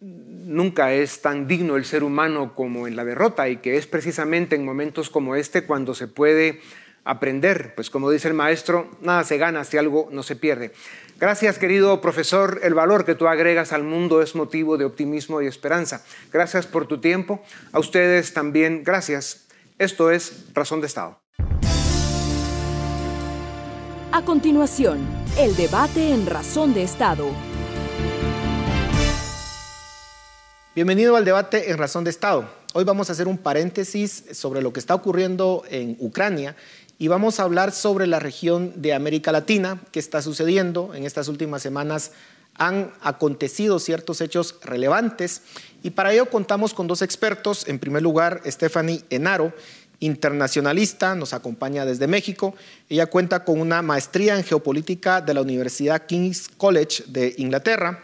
[0.00, 4.56] nunca es tan digno el ser humano como en la derrota y que es precisamente
[4.56, 6.60] en momentos como este cuando se puede
[7.04, 10.72] aprender, pues como dice el maestro, nada se gana si algo no se pierde.
[11.18, 12.60] Gracias, querido profesor.
[12.62, 16.04] El valor que tú agregas al mundo es motivo de optimismo y esperanza.
[16.32, 17.42] Gracias por tu tiempo.
[17.72, 19.48] A ustedes también, gracias.
[19.78, 21.20] Esto es Razón de Estado.
[24.12, 24.98] A continuación,
[25.38, 27.49] el debate en Razón de Estado.
[30.72, 32.48] Bienvenido al debate en Razón de Estado.
[32.74, 36.54] Hoy vamos a hacer un paréntesis sobre lo que está ocurriendo en Ucrania
[36.96, 40.94] y vamos a hablar sobre la región de América Latina, qué está sucediendo.
[40.94, 42.12] En estas últimas semanas
[42.54, 45.42] han acontecido ciertos hechos relevantes
[45.82, 47.66] y para ello contamos con dos expertos.
[47.66, 49.52] En primer lugar, Stephanie Enaro,
[49.98, 52.54] internacionalista, nos acompaña desde México.
[52.88, 58.00] Ella cuenta con una maestría en geopolítica de la Universidad King's College de Inglaterra.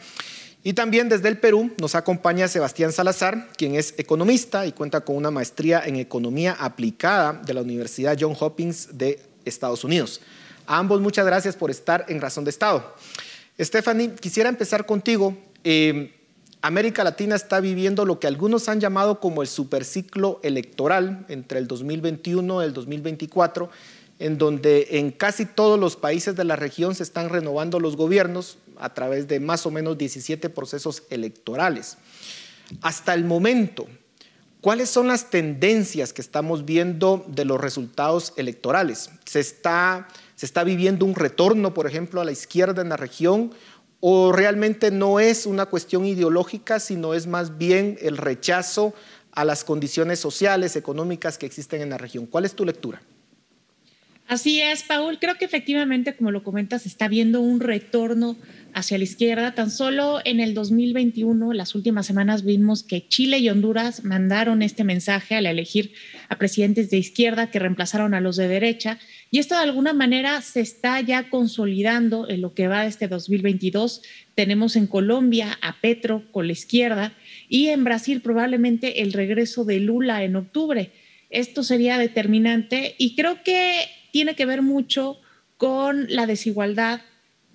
[0.66, 5.14] Y también desde el Perú nos acompaña Sebastián Salazar, quien es economista y cuenta con
[5.14, 10.20] una maestría en economía aplicada de la Universidad John Hopkins de Estados Unidos.
[10.66, 12.96] A ambos muchas gracias por estar en Razón de Estado.
[13.60, 15.38] Stephanie, quisiera empezar contigo.
[15.62, 16.12] Eh,
[16.62, 21.68] América Latina está viviendo lo que algunos han llamado como el superciclo electoral entre el
[21.68, 23.70] 2021 y el 2024
[24.18, 28.58] en donde en casi todos los países de la región se están renovando los gobiernos
[28.78, 31.98] a través de más o menos 17 procesos electorales.
[32.82, 33.86] Hasta el momento,
[34.60, 39.10] ¿cuáles son las tendencias que estamos viendo de los resultados electorales?
[39.24, 43.52] ¿Se está, se está viviendo un retorno, por ejemplo, a la izquierda en la región?
[44.00, 48.94] ¿O realmente no es una cuestión ideológica, sino es más bien el rechazo
[49.32, 52.26] a las condiciones sociales, económicas que existen en la región?
[52.26, 53.00] ¿Cuál es tu lectura?
[54.28, 55.18] Así es, Paul.
[55.20, 58.36] Creo que efectivamente, como lo comentas, está viendo un retorno
[58.76, 59.54] hacia la izquierda.
[59.54, 64.84] Tan solo en el 2021, las últimas semanas vimos que Chile y Honduras mandaron este
[64.84, 65.94] mensaje al elegir
[66.28, 68.98] a presidentes de izquierda que reemplazaron a los de derecha.
[69.30, 73.08] Y esto de alguna manera se está ya consolidando en lo que va de este
[73.08, 74.02] 2022.
[74.34, 77.14] Tenemos en Colombia a Petro con la izquierda
[77.48, 80.92] y en Brasil probablemente el regreso de Lula en octubre.
[81.30, 85.18] Esto sería determinante y creo que tiene que ver mucho
[85.56, 87.00] con la desigualdad,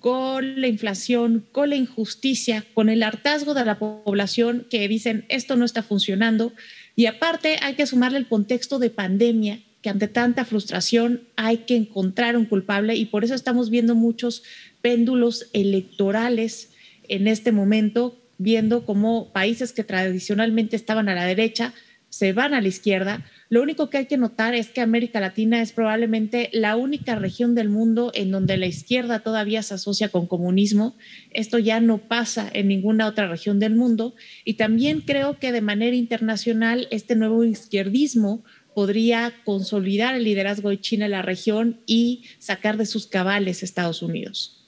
[0.02, 5.56] con la inflación, con la injusticia, con el hartazgo de la población que dicen esto
[5.56, 6.52] no está funcionando.
[6.96, 11.76] Y aparte hay que sumarle el contexto de pandemia, que ante tanta frustración hay que
[11.76, 14.42] encontrar un culpable y por eso estamos viendo muchos
[14.82, 16.70] péndulos electorales
[17.08, 21.72] en este momento, viendo cómo países que tradicionalmente estaban a la derecha
[22.08, 25.60] se van a la izquierda, lo único que hay que notar es que América Latina
[25.60, 30.26] es probablemente la única región del mundo en donde la izquierda todavía se asocia con
[30.26, 30.96] comunismo.
[31.32, 34.14] Esto ya no pasa en ninguna otra región del mundo.
[34.46, 38.42] Y también creo que de manera internacional este nuevo izquierdismo
[38.74, 43.66] podría consolidar el liderazgo de China en la región y sacar de sus cabales a
[43.66, 44.64] Estados Unidos.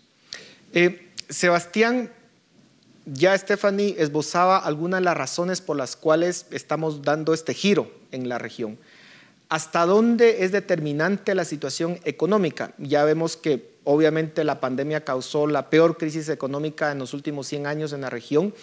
[0.74, 2.12] Eh, Sebastián,
[3.06, 8.28] ya Stephanie esbozaba algunas de las razones por las cuales estamos dando este giro en
[8.28, 8.78] la región.
[9.48, 12.72] ¿Hasta dónde es determinante la situación económica?
[12.78, 17.66] Ya vemos que obviamente la pandemia causó la peor crisis económica en los últimos 100
[17.66, 18.54] años en la región,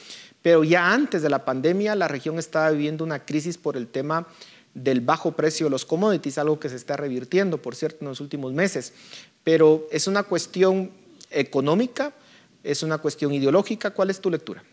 [0.42, 4.28] pero ya antes de la pandemia la región estaba viviendo una crisis por el tema
[4.74, 8.22] del bajo precio de los commodities, algo que se está revirtiendo, por cierto, en los
[8.22, 8.94] últimos meses.
[9.44, 10.92] Pero es una cuestión
[11.30, 12.14] económica,
[12.64, 13.92] ¿Es una cuestión ideológica?
[13.92, 14.64] ¿Cuál es tu lectura?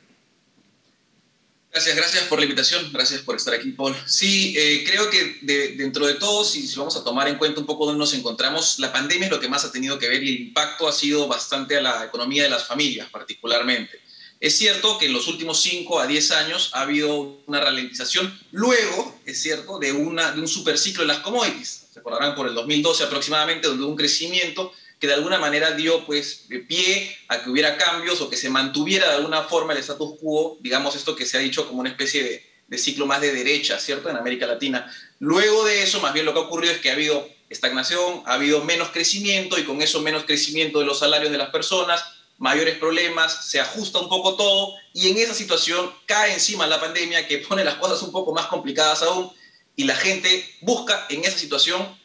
[1.70, 3.95] Gracias, gracias por la invitación, gracias por estar aquí, Paul.
[4.07, 5.39] Sí, eh, creo que
[5.76, 8.93] dentro de todo, si, vamos a tomar en cuenta un poco dónde nos encontramos, la
[8.93, 11.76] pandemia es lo que más ha tenido que ver y el impacto ha sido bastante
[11.76, 14.01] a la economía de las familias particularmente.
[14.41, 19.20] Es cierto que en los últimos 5 a 10 años ha habido una ralentización, luego,
[19.26, 21.89] es cierto, de, una, de un superciclo en las commodities.
[21.93, 26.05] Se acordarán por el 2012 aproximadamente, donde hubo un crecimiento que de alguna manera dio
[26.05, 30.18] pues pie a que hubiera cambios o que se mantuviera de alguna forma el status
[30.20, 33.32] quo, digamos esto que se ha dicho como una especie de, de ciclo más de
[33.32, 34.11] derecha, ¿cierto?
[34.11, 34.92] En América Latina.
[35.18, 38.34] Luego de eso, más bien lo que ha ocurrido es que ha habido estagnación, ha
[38.34, 42.05] habido menos crecimiento y con eso menos crecimiento de los salarios de las personas,
[42.36, 47.26] mayores problemas, se ajusta un poco todo y en esa situación cae encima la pandemia
[47.26, 49.32] que pone las cosas un poco más complicadas aún
[49.76, 51.99] y la gente busca en esa situación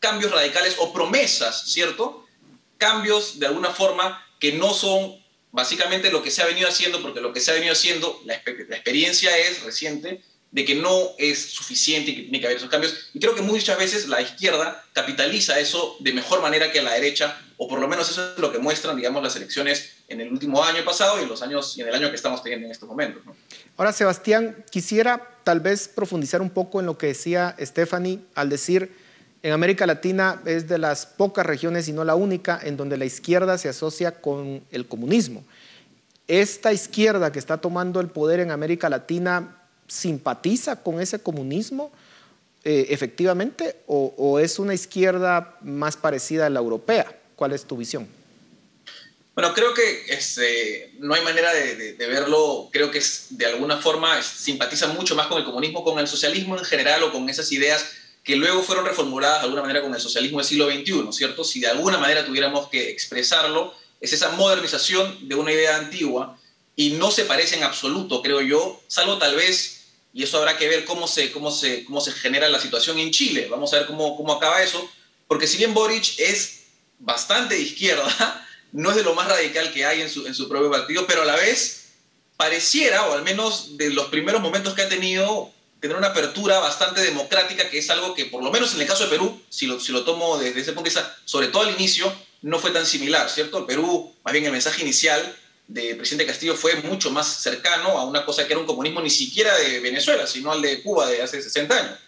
[0.00, 2.26] cambios radicales o promesas, ¿cierto?
[2.76, 5.16] Cambios de alguna forma que no son
[5.50, 8.34] básicamente lo que se ha venido haciendo, porque lo que se ha venido haciendo, la,
[8.34, 13.10] experiencia es reciente, de que no es suficiente y que tiene que haber esos cambios.
[13.12, 17.38] Y creo que muchas veces la izquierda capitaliza eso de mejor manera que la derecha,
[17.58, 20.64] o por lo menos eso es lo que muestran, digamos, las elecciones en el último
[20.64, 23.22] año pasado y los años y en el año que estamos teniendo en estos momentos.
[23.76, 28.90] Ahora, Sebastián, quisiera tal vez profundizar un poco en lo que decía Stephanie al decir
[29.42, 33.04] en América Latina es de las pocas regiones, y no la única, en donde la
[33.04, 35.44] izquierda se asocia con el comunismo.
[36.26, 41.90] Esta izquierda que está tomando el poder en América Latina simpatiza con ese comunismo
[42.64, 47.06] eh, efectivamente o, es una izquierda más parecida a la europea?
[47.36, 48.06] ¿Cuál es tu visión?
[49.34, 54.88] Bueno, creo que este, no hay manera de, verlo, creo que de alguna forma simpatiza
[54.88, 57.86] mucho más con el comunismo, con el socialismo en general o con esas ideas
[58.28, 61.44] que luego fueron reformuladas de alguna manera con el socialismo del siglo XXI, ¿cierto?
[61.44, 66.38] Si de alguna manera tuviéramos que expresarlo, es esa modernización de una idea antigua
[66.76, 70.68] y no se parece en absoluto, creo yo, salvo tal vez y eso habrá que
[70.68, 73.48] ver cómo se, cómo se, cómo se genera la situación en Chile.
[73.50, 74.86] Vamos a ver cómo, cómo acaba eso,
[75.26, 76.64] porque si bien Boric es
[76.98, 80.50] bastante de izquierda, no es de lo más radical que hay en su, en su
[80.50, 81.92] propio partido, pero a la vez
[82.36, 85.50] pareciera, o al menos de los primeros momentos que ha tenido,
[85.80, 89.04] tener una apertura bastante democrática, que es algo que, por lo menos en el caso
[89.04, 91.74] de Perú, si lo, si lo tomo desde ese punto de vista, sobre todo al
[91.74, 92.12] inicio,
[92.42, 93.58] no fue tan similar, ¿cierto?
[93.58, 98.04] El Perú, más bien el mensaje inicial del presidente Castillo fue mucho más cercano a
[98.04, 101.22] una cosa que era un comunismo ni siquiera de Venezuela, sino al de Cuba de
[101.22, 101.98] hace 60 años.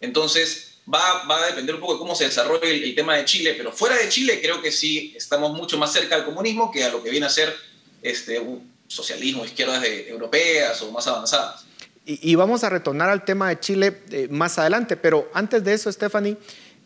[0.00, 3.54] Entonces, va, va a depender un poco de cómo se desarrolle el, tema de Chile,
[3.56, 6.90] pero fuera de Chile creo que sí estamos mucho más cerca al comunismo que a
[6.90, 7.54] lo que viene a ser
[8.02, 11.64] este, un socialismo, izquierdas de, europeas o más avanzadas.
[12.10, 15.92] Y, vamos a retornar al tema de Chile eh, más adelante, pero antes de eso,
[15.92, 16.38] Stephanie,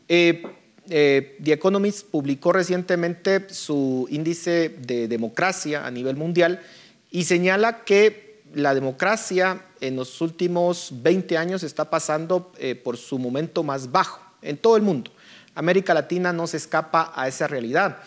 [0.09, 0.43] eh,
[0.91, 6.61] eh, The Economist publicó recientemente su índice de democracia a nivel mundial
[7.13, 12.51] y señala que la democracia en los últimos 20 años está pasando
[12.83, 15.13] por su momento más bajo en todo el mundo.
[15.55, 17.99] América Latina no se escapa a esa realidad.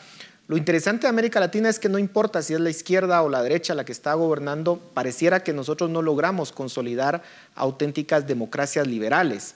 [0.48, 3.42] Lo interesante de América Latina es que no importa si es la izquierda o la
[3.42, 7.24] derecha la que está gobernando, pareciera que nosotros no logramos consolidar
[7.56, 9.56] auténticas democracias liberales.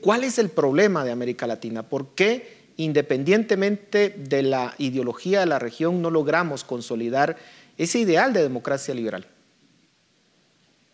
[0.00, 1.82] ¿Cuál es el problema de América Latina?
[1.82, 7.36] ¿Por qué, independientemente de la ideología de la región, no logramos consolidar
[7.76, 9.26] ese ideal de democracia liberal?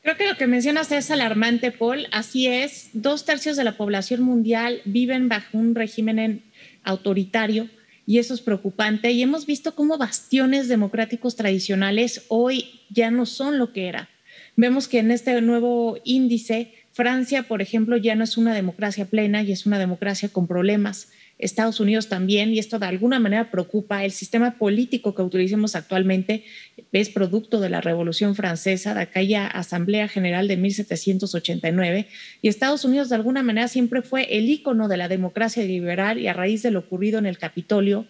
[0.02, 2.06] Creo que lo que mencionas es alarmante, Paul.
[2.10, 6.42] Así es, dos tercios de la población mundial viven bajo un régimen
[6.84, 7.68] autoritario
[8.10, 9.12] y eso es preocupante.
[9.12, 14.08] Y hemos visto cómo bastiones democráticos tradicionales hoy ya no son lo que era.
[14.56, 19.44] Vemos que en este nuevo índice Francia, por ejemplo, ya no es una democracia plena
[19.44, 21.12] y es una democracia con problemas.
[21.40, 24.04] Estados Unidos también, y esto de alguna manera preocupa.
[24.04, 26.44] El sistema político que utilicemos actualmente
[26.92, 32.06] es producto de la Revolución Francesa, de aquella Asamblea General de 1789,
[32.42, 36.28] y Estados Unidos de alguna manera siempre fue el ícono de la democracia liberal y
[36.28, 38.06] a raíz de lo ocurrido en el Capitolio,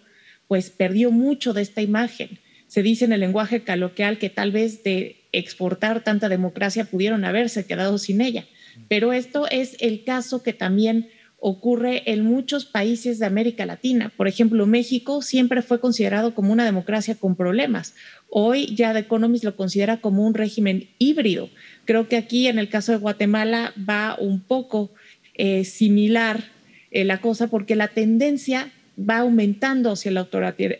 [0.47, 2.39] pues perdió mucho de esta imagen.
[2.67, 7.65] Se dice en el lenguaje coloquial que tal vez de exportar tanta democracia pudieron haberse
[7.65, 8.45] quedado sin ella.
[8.87, 11.09] Pero esto es el caso que también
[11.43, 14.13] ocurre en muchos países de América Latina.
[14.15, 17.95] Por ejemplo, México siempre fue considerado como una democracia con problemas.
[18.29, 21.49] Hoy ya The Economist lo considera como un régimen híbrido.
[21.85, 24.91] Creo que aquí en el caso de Guatemala va un poco
[25.33, 26.43] eh, similar
[26.91, 30.17] eh, la cosa porque la tendencia va aumentando hacia el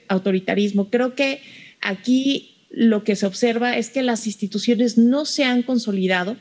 [0.09, 0.91] autoritarismo.
[0.91, 1.41] Creo que
[1.81, 6.37] aquí lo que se observa es que las instituciones no se han consolidado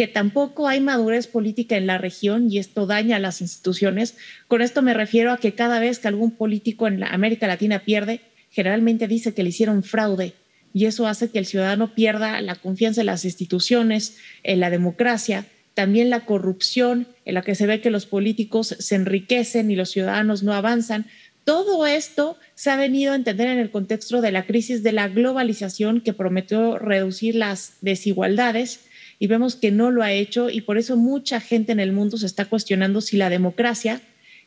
[0.00, 4.16] que tampoco hay madurez política en la región y esto daña a las instituciones.
[4.48, 8.22] Con esto me refiero a que cada vez que algún político en América Latina pierde,
[8.48, 10.32] generalmente dice que le hicieron fraude
[10.72, 15.44] y eso hace que el ciudadano pierda la confianza en las instituciones, en la democracia,
[15.74, 19.90] también la corrupción, en la que se ve que los políticos se enriquecen y los
[19.90, 21.04] ciudadanos no avanzan.
[21.44, 25.08] Todo esto se ha venido a entender en el contexto de la crisis de la
[25.08, 28.86] globalización que prometió reducir las desigualdades
[29.20, 32.16] y vemos que no lo ha hecho y por eso mucha gente en el mundo
[32.16, 34.00] se está cuestionando si la democracia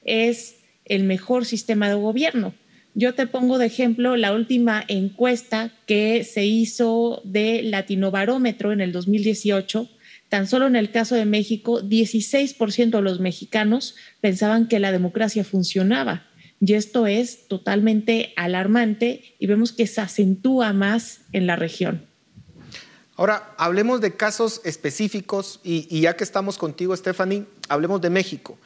[0.04, 2.56] es el mejor sistema de gobierno.
[2.96, 8.92] Yo te pongo de ejemplo la última encuesta que se hizo de Latinobarómetro en el
[8.92, 9.90] 2018.
[10.30, 15.44] Tan solo en el caso de México, 16% de los mexicanos pensaban que la democracia
[15.44, 16.28] funcionaba.
[16.60, 22.13] Y esto es totalmente alarmante y vemos que se acentúa más en la región.
[23.24, 28.58] Ahora, hablemos de casos específicos y, ya que estamos contigo, Stephanie, hablemos de México.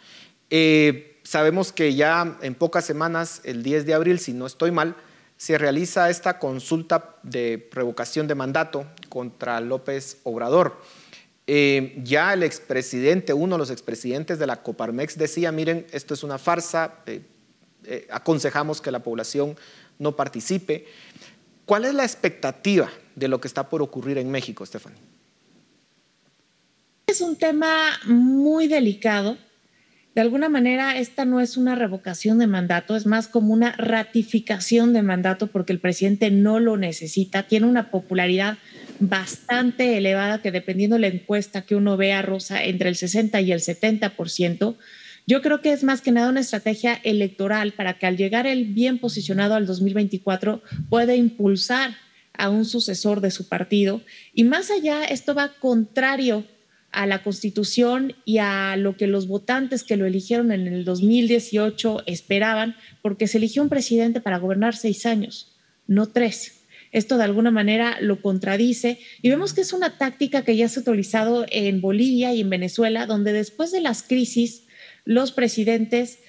[0.50, 4.96] Eh, sabemos que ya en pocas semanas, el 10 de abril, si no estoy mal,
[5.38, 10.82] se realiza esta consulta de revocación de mandato contra López Obrador.
[11.46, 16.24] Eh, ya el expresidente, uno de los expresidentes de la Coparmex decía, miren, esto es
[16.24, 19.56] una farsa, eh, aconsejamos que la población
[20.00, 20.88] no participe.
[21.68, 24.98] ¿Cuál es la expectativa de lo que está por ocurrir en México, Stephanie?
[27.08, 29.38] Es un tema muy delicado
[30.18, 34.92] de alguna manera esta no es una revocación de mandato, es más como una ratificación
[34.92, 38.58] de mandato porque el presidente no lo necesita, tiene una popularidad
[39.00, 43.52] bastante elevada que dependiendo de la encuesta que uno vea, Rosa, entre el 60 y
[43.52, 44.76] el 70%.
[45.28, 48.66] Yo creo que es más que nada una estrategia electoral para que al llegar el
[48.66, 51.92] bien posicionado al 2024 pueda impulsar
[52.38, 54.02] a un sucesor de su partido.
[54.34, 56.46] Y más allá, esto va contrario
[56.92, 62.04] a la Constitución y a lo que los votantes que lo eligieron en el 2018
[62.06, 66.54] esperaban, porque se eligió un presidente para gobernar seis años, no tres.
[66.92, 70.80] Esto de alguna manera lo contradice y vemos que es una táctica que ya se
[70.80, 74.64] ha utilizado en Bolivia y en Venezuela, donde después de las crisis
[75.04, 76.20] los presidentes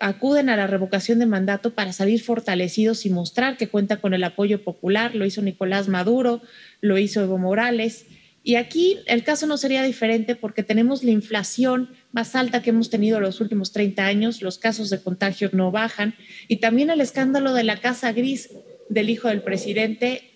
[0.00, 4.24] acuden a la revocación de mandato para salir fortalecidos y mostrar que cuenta con el
[4.24, 5.14] apoyo popular.
[5.14, 6.42] Lo hizo Nicolás Maduro,
[6.80, 8.06] lo hizo Evo Morales
[8.42, 12.88] y aquí el caso no sería diferente porque tenemos la inflación más alta que hemos
[12.88, 16.14] tenido los últimos 30 años, los casos de contagio no bajan
[16.48, 18.50] y también el escándalo de la casa gris
[18.88, 20.30] del hijo del presidente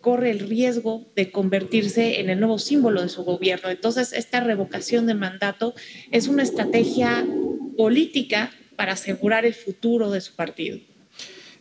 [0.00, 3.68] corre el riesgo de convertirse en el nuevo símbolo de su gobierno.
[3.68, 5.74] Entonces, esta revocación de mandato
[6.12, 7.26] es una estrategia
[7.76, 10.78] política para asegurar el futuro de su partido.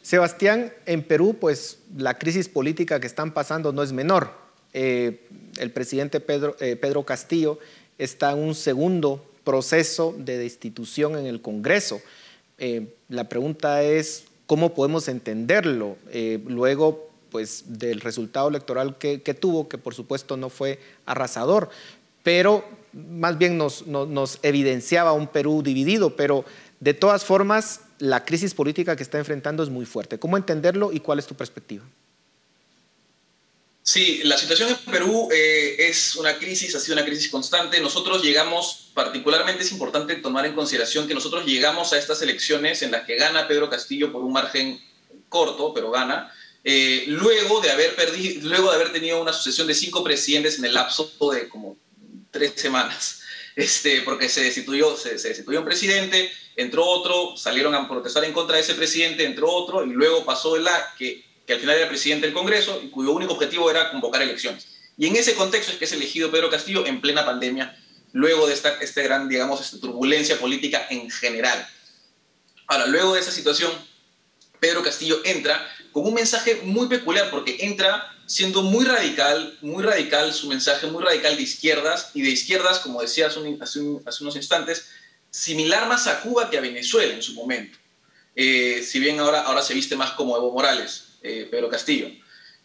[0.04, 4.30] Sebastián, en Perú, pues la crisis política que están pasando no es menor.
[4.72, 7.58] Eh, el presidente Pedro, eh, Pedro Castillo
[7.98, 12.02] está en un segundo proceso de destitución en el Congreso.
[12.60, 15.98] Eh, la pregunta es, ¿cómo podemos entenderlo
[16.46, 21.72] luego pues, del resultado electoral que, tuvo, que por supuesto no fue arrasador,
[22.22, 22.64] pero
[22.94, 26.46] más bien nos, nos evidenciaba un Perú dividido, pero
[26.80, 30.20] de todas formas la crisis política que está enfrentando es muy fuerte.
[30.20, 31.84] ¿Cómo entenderlo y cuál es tu perspectiva?
[33.82, 37.80] Sí, la situación en Perú eh, es una crisis, ha sido una crisis constante.
[37.80, 42.92] Nosotros llegamos, particularmente es importante tomar en consideración que nosotros llegamos a estas elecciones en
[42.92, 44.82] las que gana Pedro Castillo por un margen
[45.30, 46.34] corto, pero gana,
[46.66, 50.66] eh, luego, de haber perdido, luego de haber tenido una sucesión de cinco presidentes en
[50.66, 51.78] el lapso de como
[52.30, 53.22] tres semanas.
[53.58, 58.34] Este, porque se destituyó, se, se destituyó un presidente, entró otro, salieron a protestar en
[58.34, 61.88] contra de ese presidente, entró otro, y luego pasó el que que al final era
[61.88, 64.68] presidente del Congreso y cuyo único objetivo era convocar elecciones.
[64.98, 67.76] Y en ese contexto es que es elegido Pedro Castillo en plena pandemia,
[68.12, 71.66] luego de esta este gran, digamos, esta turbulencia política en general.
[72.68, 73.72] Ahora, luego de esa situación,
[74.60, 80.34] Pedro Castillo entra con un mensaje muy peculiar, porque entra siendo muy radical, muy radical
[80.34, 84.90] su mensaje, muy radical de izquierdas, y de izquierdas, como decía hace, hace, unos instantes,
[85.38, 87.78] similar más a Cuba que a Venezuela en su momento.
[88.36, 91.04] Eh, si bien ahora, ahora se viste más como Evo Morales.
[91.22, 92.10] Eh, Pedro Castillo.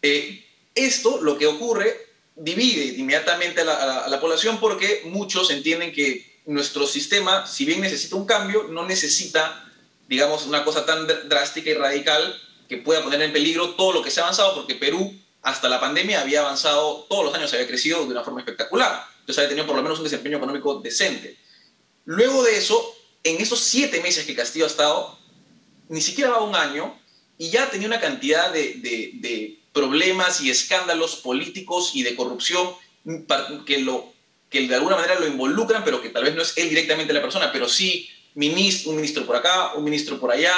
[0.00, 0.44] Eh,
[0.74, 7.46] esto, lo que ocurre, divide inmediatamente a la, población porque muchos entienden que nuestro sistema,
[7.46, 9.70] si bien necesita un cambio, no necesita,
[10.08, 14.10] digamos, una cosa tan drástica y radical que pueda poner en peligro todo lo que
[14.10, 18.04] se ha avanzado, porque Perú hasta la pandemia había avanzado, todos los años había crecido
[18.04, 19.04] de una forma espectacular.
[19.20, 21.36] Entonces había tenido por lo menos un desempeño económico decente.
[22.04, 22.94] Luego de eso,
[23.24, 25.18] en esos siete meses que Castillo ha estado,
[25.88, 26.98] ni siquiera va un año,
[27.38, 32.74] y ya tenía una cantidad de, problemas y escándalos políticos y de corrupción
[33.64, 34.12] que, lo,
[34.50, 37.22] que de alguna manera lo involucran, pero que tal vez no es él directamente la
[37.22, 40.54] persona, pero sí ministro, un ministro por acá, un ministro por allá.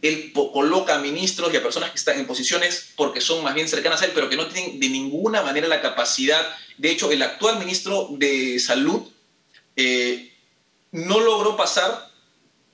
[0.00, 3.68] Él coloca a ministros y a personas que están en posiciones porque son más bien
[3.68, 6.54] cercanas a él, pero que no tienen de ninguna manera la capacidad.
[6.78, 9.02] De hecho, el actual ministro de Salud
[9.76, 10.32] eh,
[10.92, 12.10] no logró pasar,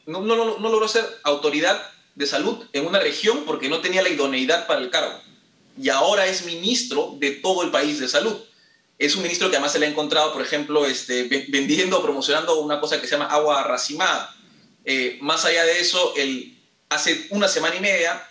[0.07, 1.81] no, no, no logró ser autoridad
[2.15, 5.19] de salud en una región porque no tenía la idoneidad para el cargo.
[5.81, 8.37] Y ahora es ministro de todo el país de salud.
[8.99, 12.61] Es un ministro que además se le ha encontrado, por ejemplo, este, vendiendo o promocionando
[12.61, 14.35] una cosa que se llama agua racimada.
[14.85, 16.59] Eh, más allá de eso, el,
[16.89, 18.29] hace una semana y media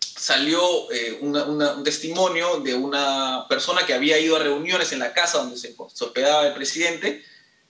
[0.00, 5.38] salió eh, un testimonio de una persona que había ido a reuniones en la casa
[5.38, 7.22] donde se, hospedaba el presidente,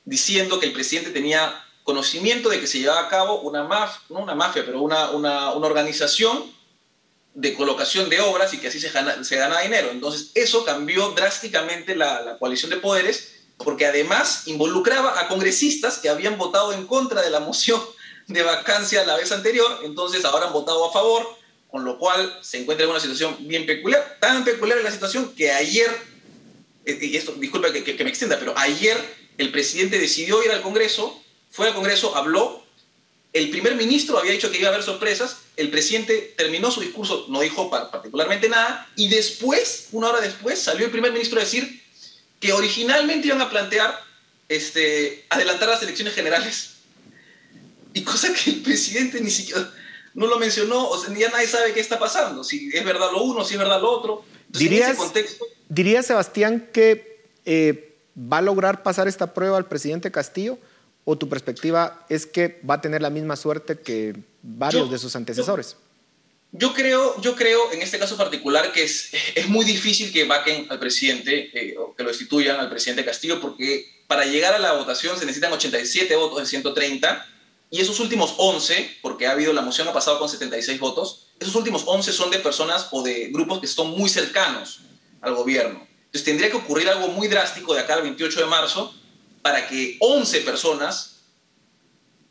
[0.09, 4.20] diciendo que el presidente tenía conocimiento de que se llevaba a cabo una mafia, no
[4.20, 6.50] una mafia, pero una, una, una organización
[7.34, 9.90] de colocación de obras y que así se gana, se gana dinero.
[9.90, 16.09] Entonces, eso cambió drásticamente la, la, coalición de poderes, porque además involucraba a congresistas que
[16.09, 17.80] habían votado en contra de la moción
[18.28, 21.26] de vacancia la vez anterior, entonces ahora han votado a favor,
[21.70, 25.34] con lo cual se encuentra en una situación bien peculiar, tan peculiar es la situación
[25.34, 25.90] que ayer,
[26.86, 30.62] eh, y esto, disculpa que, que me extienda, pero ayer el presidente decidió ir al
[30.62, 32.64] Congreso, fue al Congreso, habló,
[33.32, 37.26] el primer ministro había dicho que iba a haber sorpresas, el presidente terminó su discurso,
[37.28, 41.82] no dijo particularmente nada, y después, una hora después, salió el primer ministro a decir
[42.41, 43.99] que originalmente iban a plantear
[44.49, 46.74] este, adelantar las elecciones generales.
[47.93, 49.72] Y cosa que el presidente ni siquiera
[50.14, 53.22] no lo mencionó, o sea, ya nadie sabe qué está pasando, si es verdad lo
[53.22, 54.24] uno, si es verdad lo otro.
[54.49, 57.88] ¿Dirías, contexto, ¿Diría Sebastián que eh,
[58.18, 60.58] va a lograr pasar esta prueba al presidente Castillo?
[61.04, 65.16] ¿O tu perspectiva es que va a tener la misma suerte que varios de sus
[65.16, 65.76] antecesores?
[66.52, 70.66] Yo, creo, yo creo en este caso particular que es, es muy difícil que vaquen
[70.70, 74.72] al presidente eh, o que lo destituyan al presidente Castillo porque para llegar a la
[74.72, 77.26] votación se necesitan 87 votos de 130
[77.70, 81.54] y esos últimos 11, porque ha habido la moción ha pasado con 76 votos, esos
[81.54, 84.80] últimos 11 son de personas o de grupos que son muy cercanos
[85.20, 85.88] al gobierno.
[86.09, 88.94] Entonces tendría que ocurrir algo muy drástico de acá al 28 de marzo
[89.42, 91.20] para que 11 personas,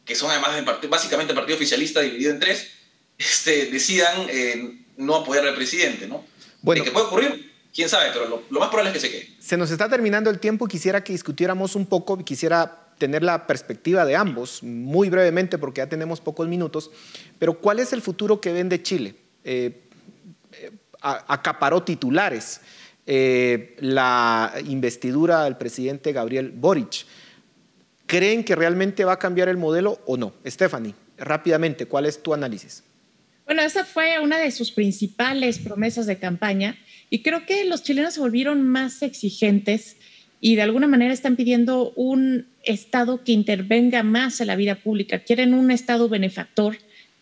[0.03, 2.71] que son además básicamente el partido oficialista dividido en tres,
[3.19, 6.25] este, decidan eh, no apoyar al presidente, ¿no?
[6.63, 7.53] Bueno, ¿Qué puede ocurrir?
[7.71, 9.30] Quién sabe, pero lo, lo, más probable es que se quede.
[9.39, 14.05] Se nos está terminando el tiempo, quisiera que discutiéramos un poco, quisiera tener la perspectiva
[14.05, 16.89] de ambos, muy brevemente porque ya tenemos pocos minutos,
[17.38, 19.15] pero ¿cuál es el futuro que ven de Chile?
[19.43, 19.84] Eh,
[20.53, 22.59] eh acaparó titulares.
[23.10, 27.05] Eh, la investidura del presidente Gabriel Boric.
[28.05, 30.34] ¿Creen que realmente va a cambiar el modelo o no?
[30.45, 32.84] Stephanie, rápidamente, ¿cuál es tu análisis?
[33.45, 36.78] Bueno, esa fue una de sus principales promesas de campaña
[37.10, 39.95] y creo que los chilenos se volvieron más exigentes
[40.41, 45.20] y de alguna manera están pidiendo un Estado que intervenga más en la vida pública.
[45.20, 46.78] Quieren un Estado benefactor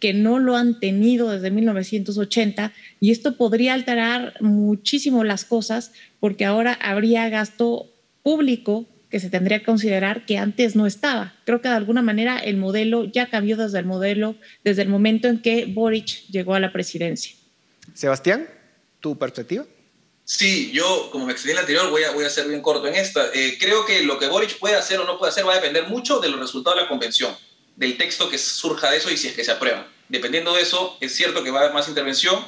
[0.06, 6.46] que no lo han tenido desde 1980 y esto podría alterar muchísimo las cosas porque
[6.46, 7.92] ahora habría gasto
[8.22, 11.34] público que se tendría que considerar que antes no estaba.
[11.44, 15.28] Creo que de alguna manera el modelo ya cambió desde el modelo, desde el momento
[15.28, 17.36] en que Boric llegó a la presidencia.
[17.96, 18.48] Sebastián,
[19.00, 19.66] ¿tu perspectiva?
[20.24, 22.88] Sí, yo, como me expliqué en la anterior, voy a, voy a ser bien corto
[22.88, 23.26] en esta.
[23.34, 25.88] Eh, creo que lo que Boric puede hacer o no puede hacer va a depender
[25.88, 27.36] mucho de los resultados de la convención
[27.76, 29.95] del texto que surja de eso y si es que se aprueba.
[30.10, 32.40] Dependiendo de eso, es cierto que va a haber más intervención,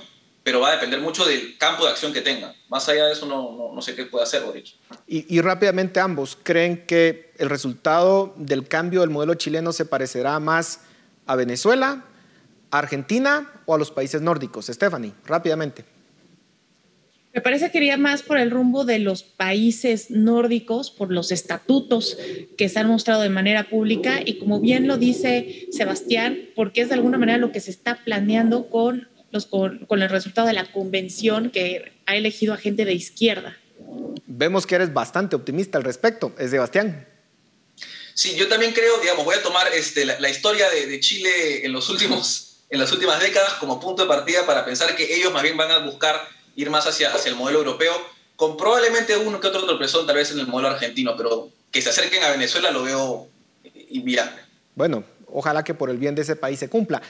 [0.43, 2.55] pero va a depender mucho del campo de acción que tenga.
[2.69, 4.75] Más allá de eso, no, no, sé qué puede hacer Boric.
[5.07, 10.39] Y, y, rápidamente ambos, ¿creen que el resultado del cambio del modelo chileno se parecerá
[10.39, 10.81] más
[11.25, 12.05] a Venezuela,
[12.71, 14.67] a Argentina o a los países nórdicos?
[14.67, 15.96] Stephanie, rápidamente.
[17.37, 22.17] Me parece que iría más por el rumbo de los países nórdicos, por los estatutos
[22.57, 26.89] que se han mostrado de manera pública y como bien lo dice Sebastián, porque es
[26.89, 30.71] de alguna manera lo que se está planeando con, los, con, el resultado de la
[30.71, 33.55] convención que ha elegido a gente de izquierda.
[34.25, 37.07] Vemos que eres bastante optimista al respecto, es Sebastián.
[38.15, 41.71] Sí, yo también creo, digamos, voy a tomar este, la, historia de, de, Chile en,
[41.71, 45.43] los últimos, en las últimas décadas como punto de partida para pensar que ellos más
[45.43, 47.93] bien van a buscar ir más hacia, hacia el modelo europeo,
[48.35, 51.89] con probablemente uno que otro tropezón tal vez en el modelo argentino, pero que se
[51.89, 53.27] acerquen a Venezuela lo veo
[53.89, 54.41] inviable.
[54.75, 57.01] Bueno, ojalá que por el bien de ese país se cumpla.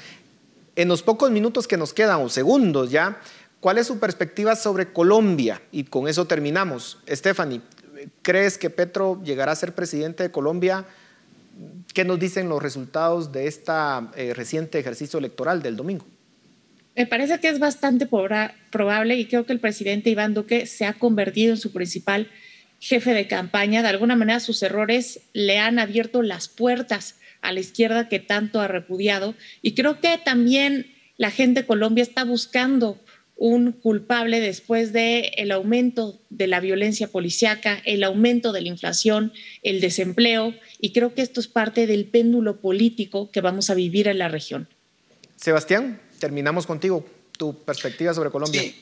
[0.76, 3.20] En los pocos minutos que nos quedan, o segundos ya,
[3.60, 5.62] ¿cuál es su perspectiva sobre Colombia?
[5.72, 6.98] Y con eso terminamos.
[7.10, 7.62] Stephanie,
[8.22, 10.86] ¿crees que Petro llegará a ser presidente de Colombia?
[11.94, 13.72] ¿Qué nos dicen los resultados de este
[14.34, 16.06] reciente ejercicio electoral del domingo?
[16.98, 20.94] Me parece que es bastante probable y creo que el presidente Iván Duque se ha
[20.94, 22.28] convertido en su principal
[22.80, 23.84] jefe de campaña.
[23.84, 28.62] De alguna manera sus errores le han abierto las puertas a la izquierda que tanto
[28.62, 30.88] ha repudiado y creo que también
[31.18, 33.00] la gente de Colombia está buscando
[33.36, 39.34] un culpable después de el aumento de la violencia policiaca, el aumento de la inflación,
[39.62, 44.08] el desempleo y creo que esto es parte del péndulo político que vamos a vivir
[44.08, 44.68] en la región.
[45.36, 47.06] Sebastián terminamos contigo.
[47.38, 48.62] Tu perspectiva sobre Colombia.
[48.62, 48.76] Sí.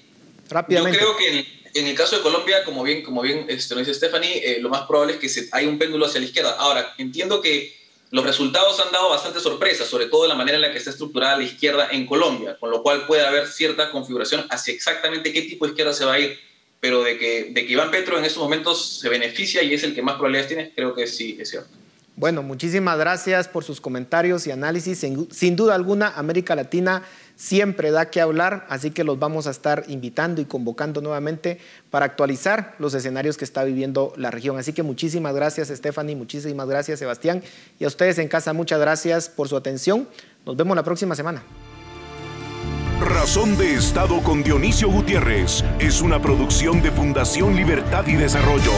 [0.50, 1.00] Rápidamente.
[1.00, 3.94] Yo creo que en, el caso de Colombia, como bien, como bien este, lo dice
[3.94, 6.56] Stephanie, eh, lo más probable es que se, hay un péndulo hacia la izquierda.
[6.58, 7.76] Ahora, entiendo que
[8.12, 11.38] los resultados han dado bastante sorpresa, sobre todo la manera en la que está estructurada
[11.38, 15.66] la izquierda en Colombia, con lo cual puede haber cierta configuración hacia exactamente qué tipo
[15.66, 16.40] de izquierda se va a ir.
[16.80, 19.96] Pero de que, de que Iván Petro en estos momentos se beneficia y es el
[19.96, 21.70] que más probabilidades tiene, creo que sí es cierto.
[22.18, 25.00] Bueno, muchísimas gracias por sus comentarios y análisis.
[25.00, 27.04] Sin, duda alguna, América Latina
[27.36, 31.60] siempre da que hablar, así que los vamos a estar invitando y convocando nuevamente
[31.90, 34.58] para actualizar los escenarios que está viviendo la región.
[34.58, 37.44] Así que muchísimas gracias, Stephanie, muchísimas gracias, Sebastián.
[37.80, 40.08] Y a ustedes en casa, muchas gracias por su atención.
[40.46, 41.44] Nos vemos la próxima semana.
[43.02, 48.72] Razón de Estado con Dionisio Gutiérrez es una producción de Fundación Libertad y Desarrollo.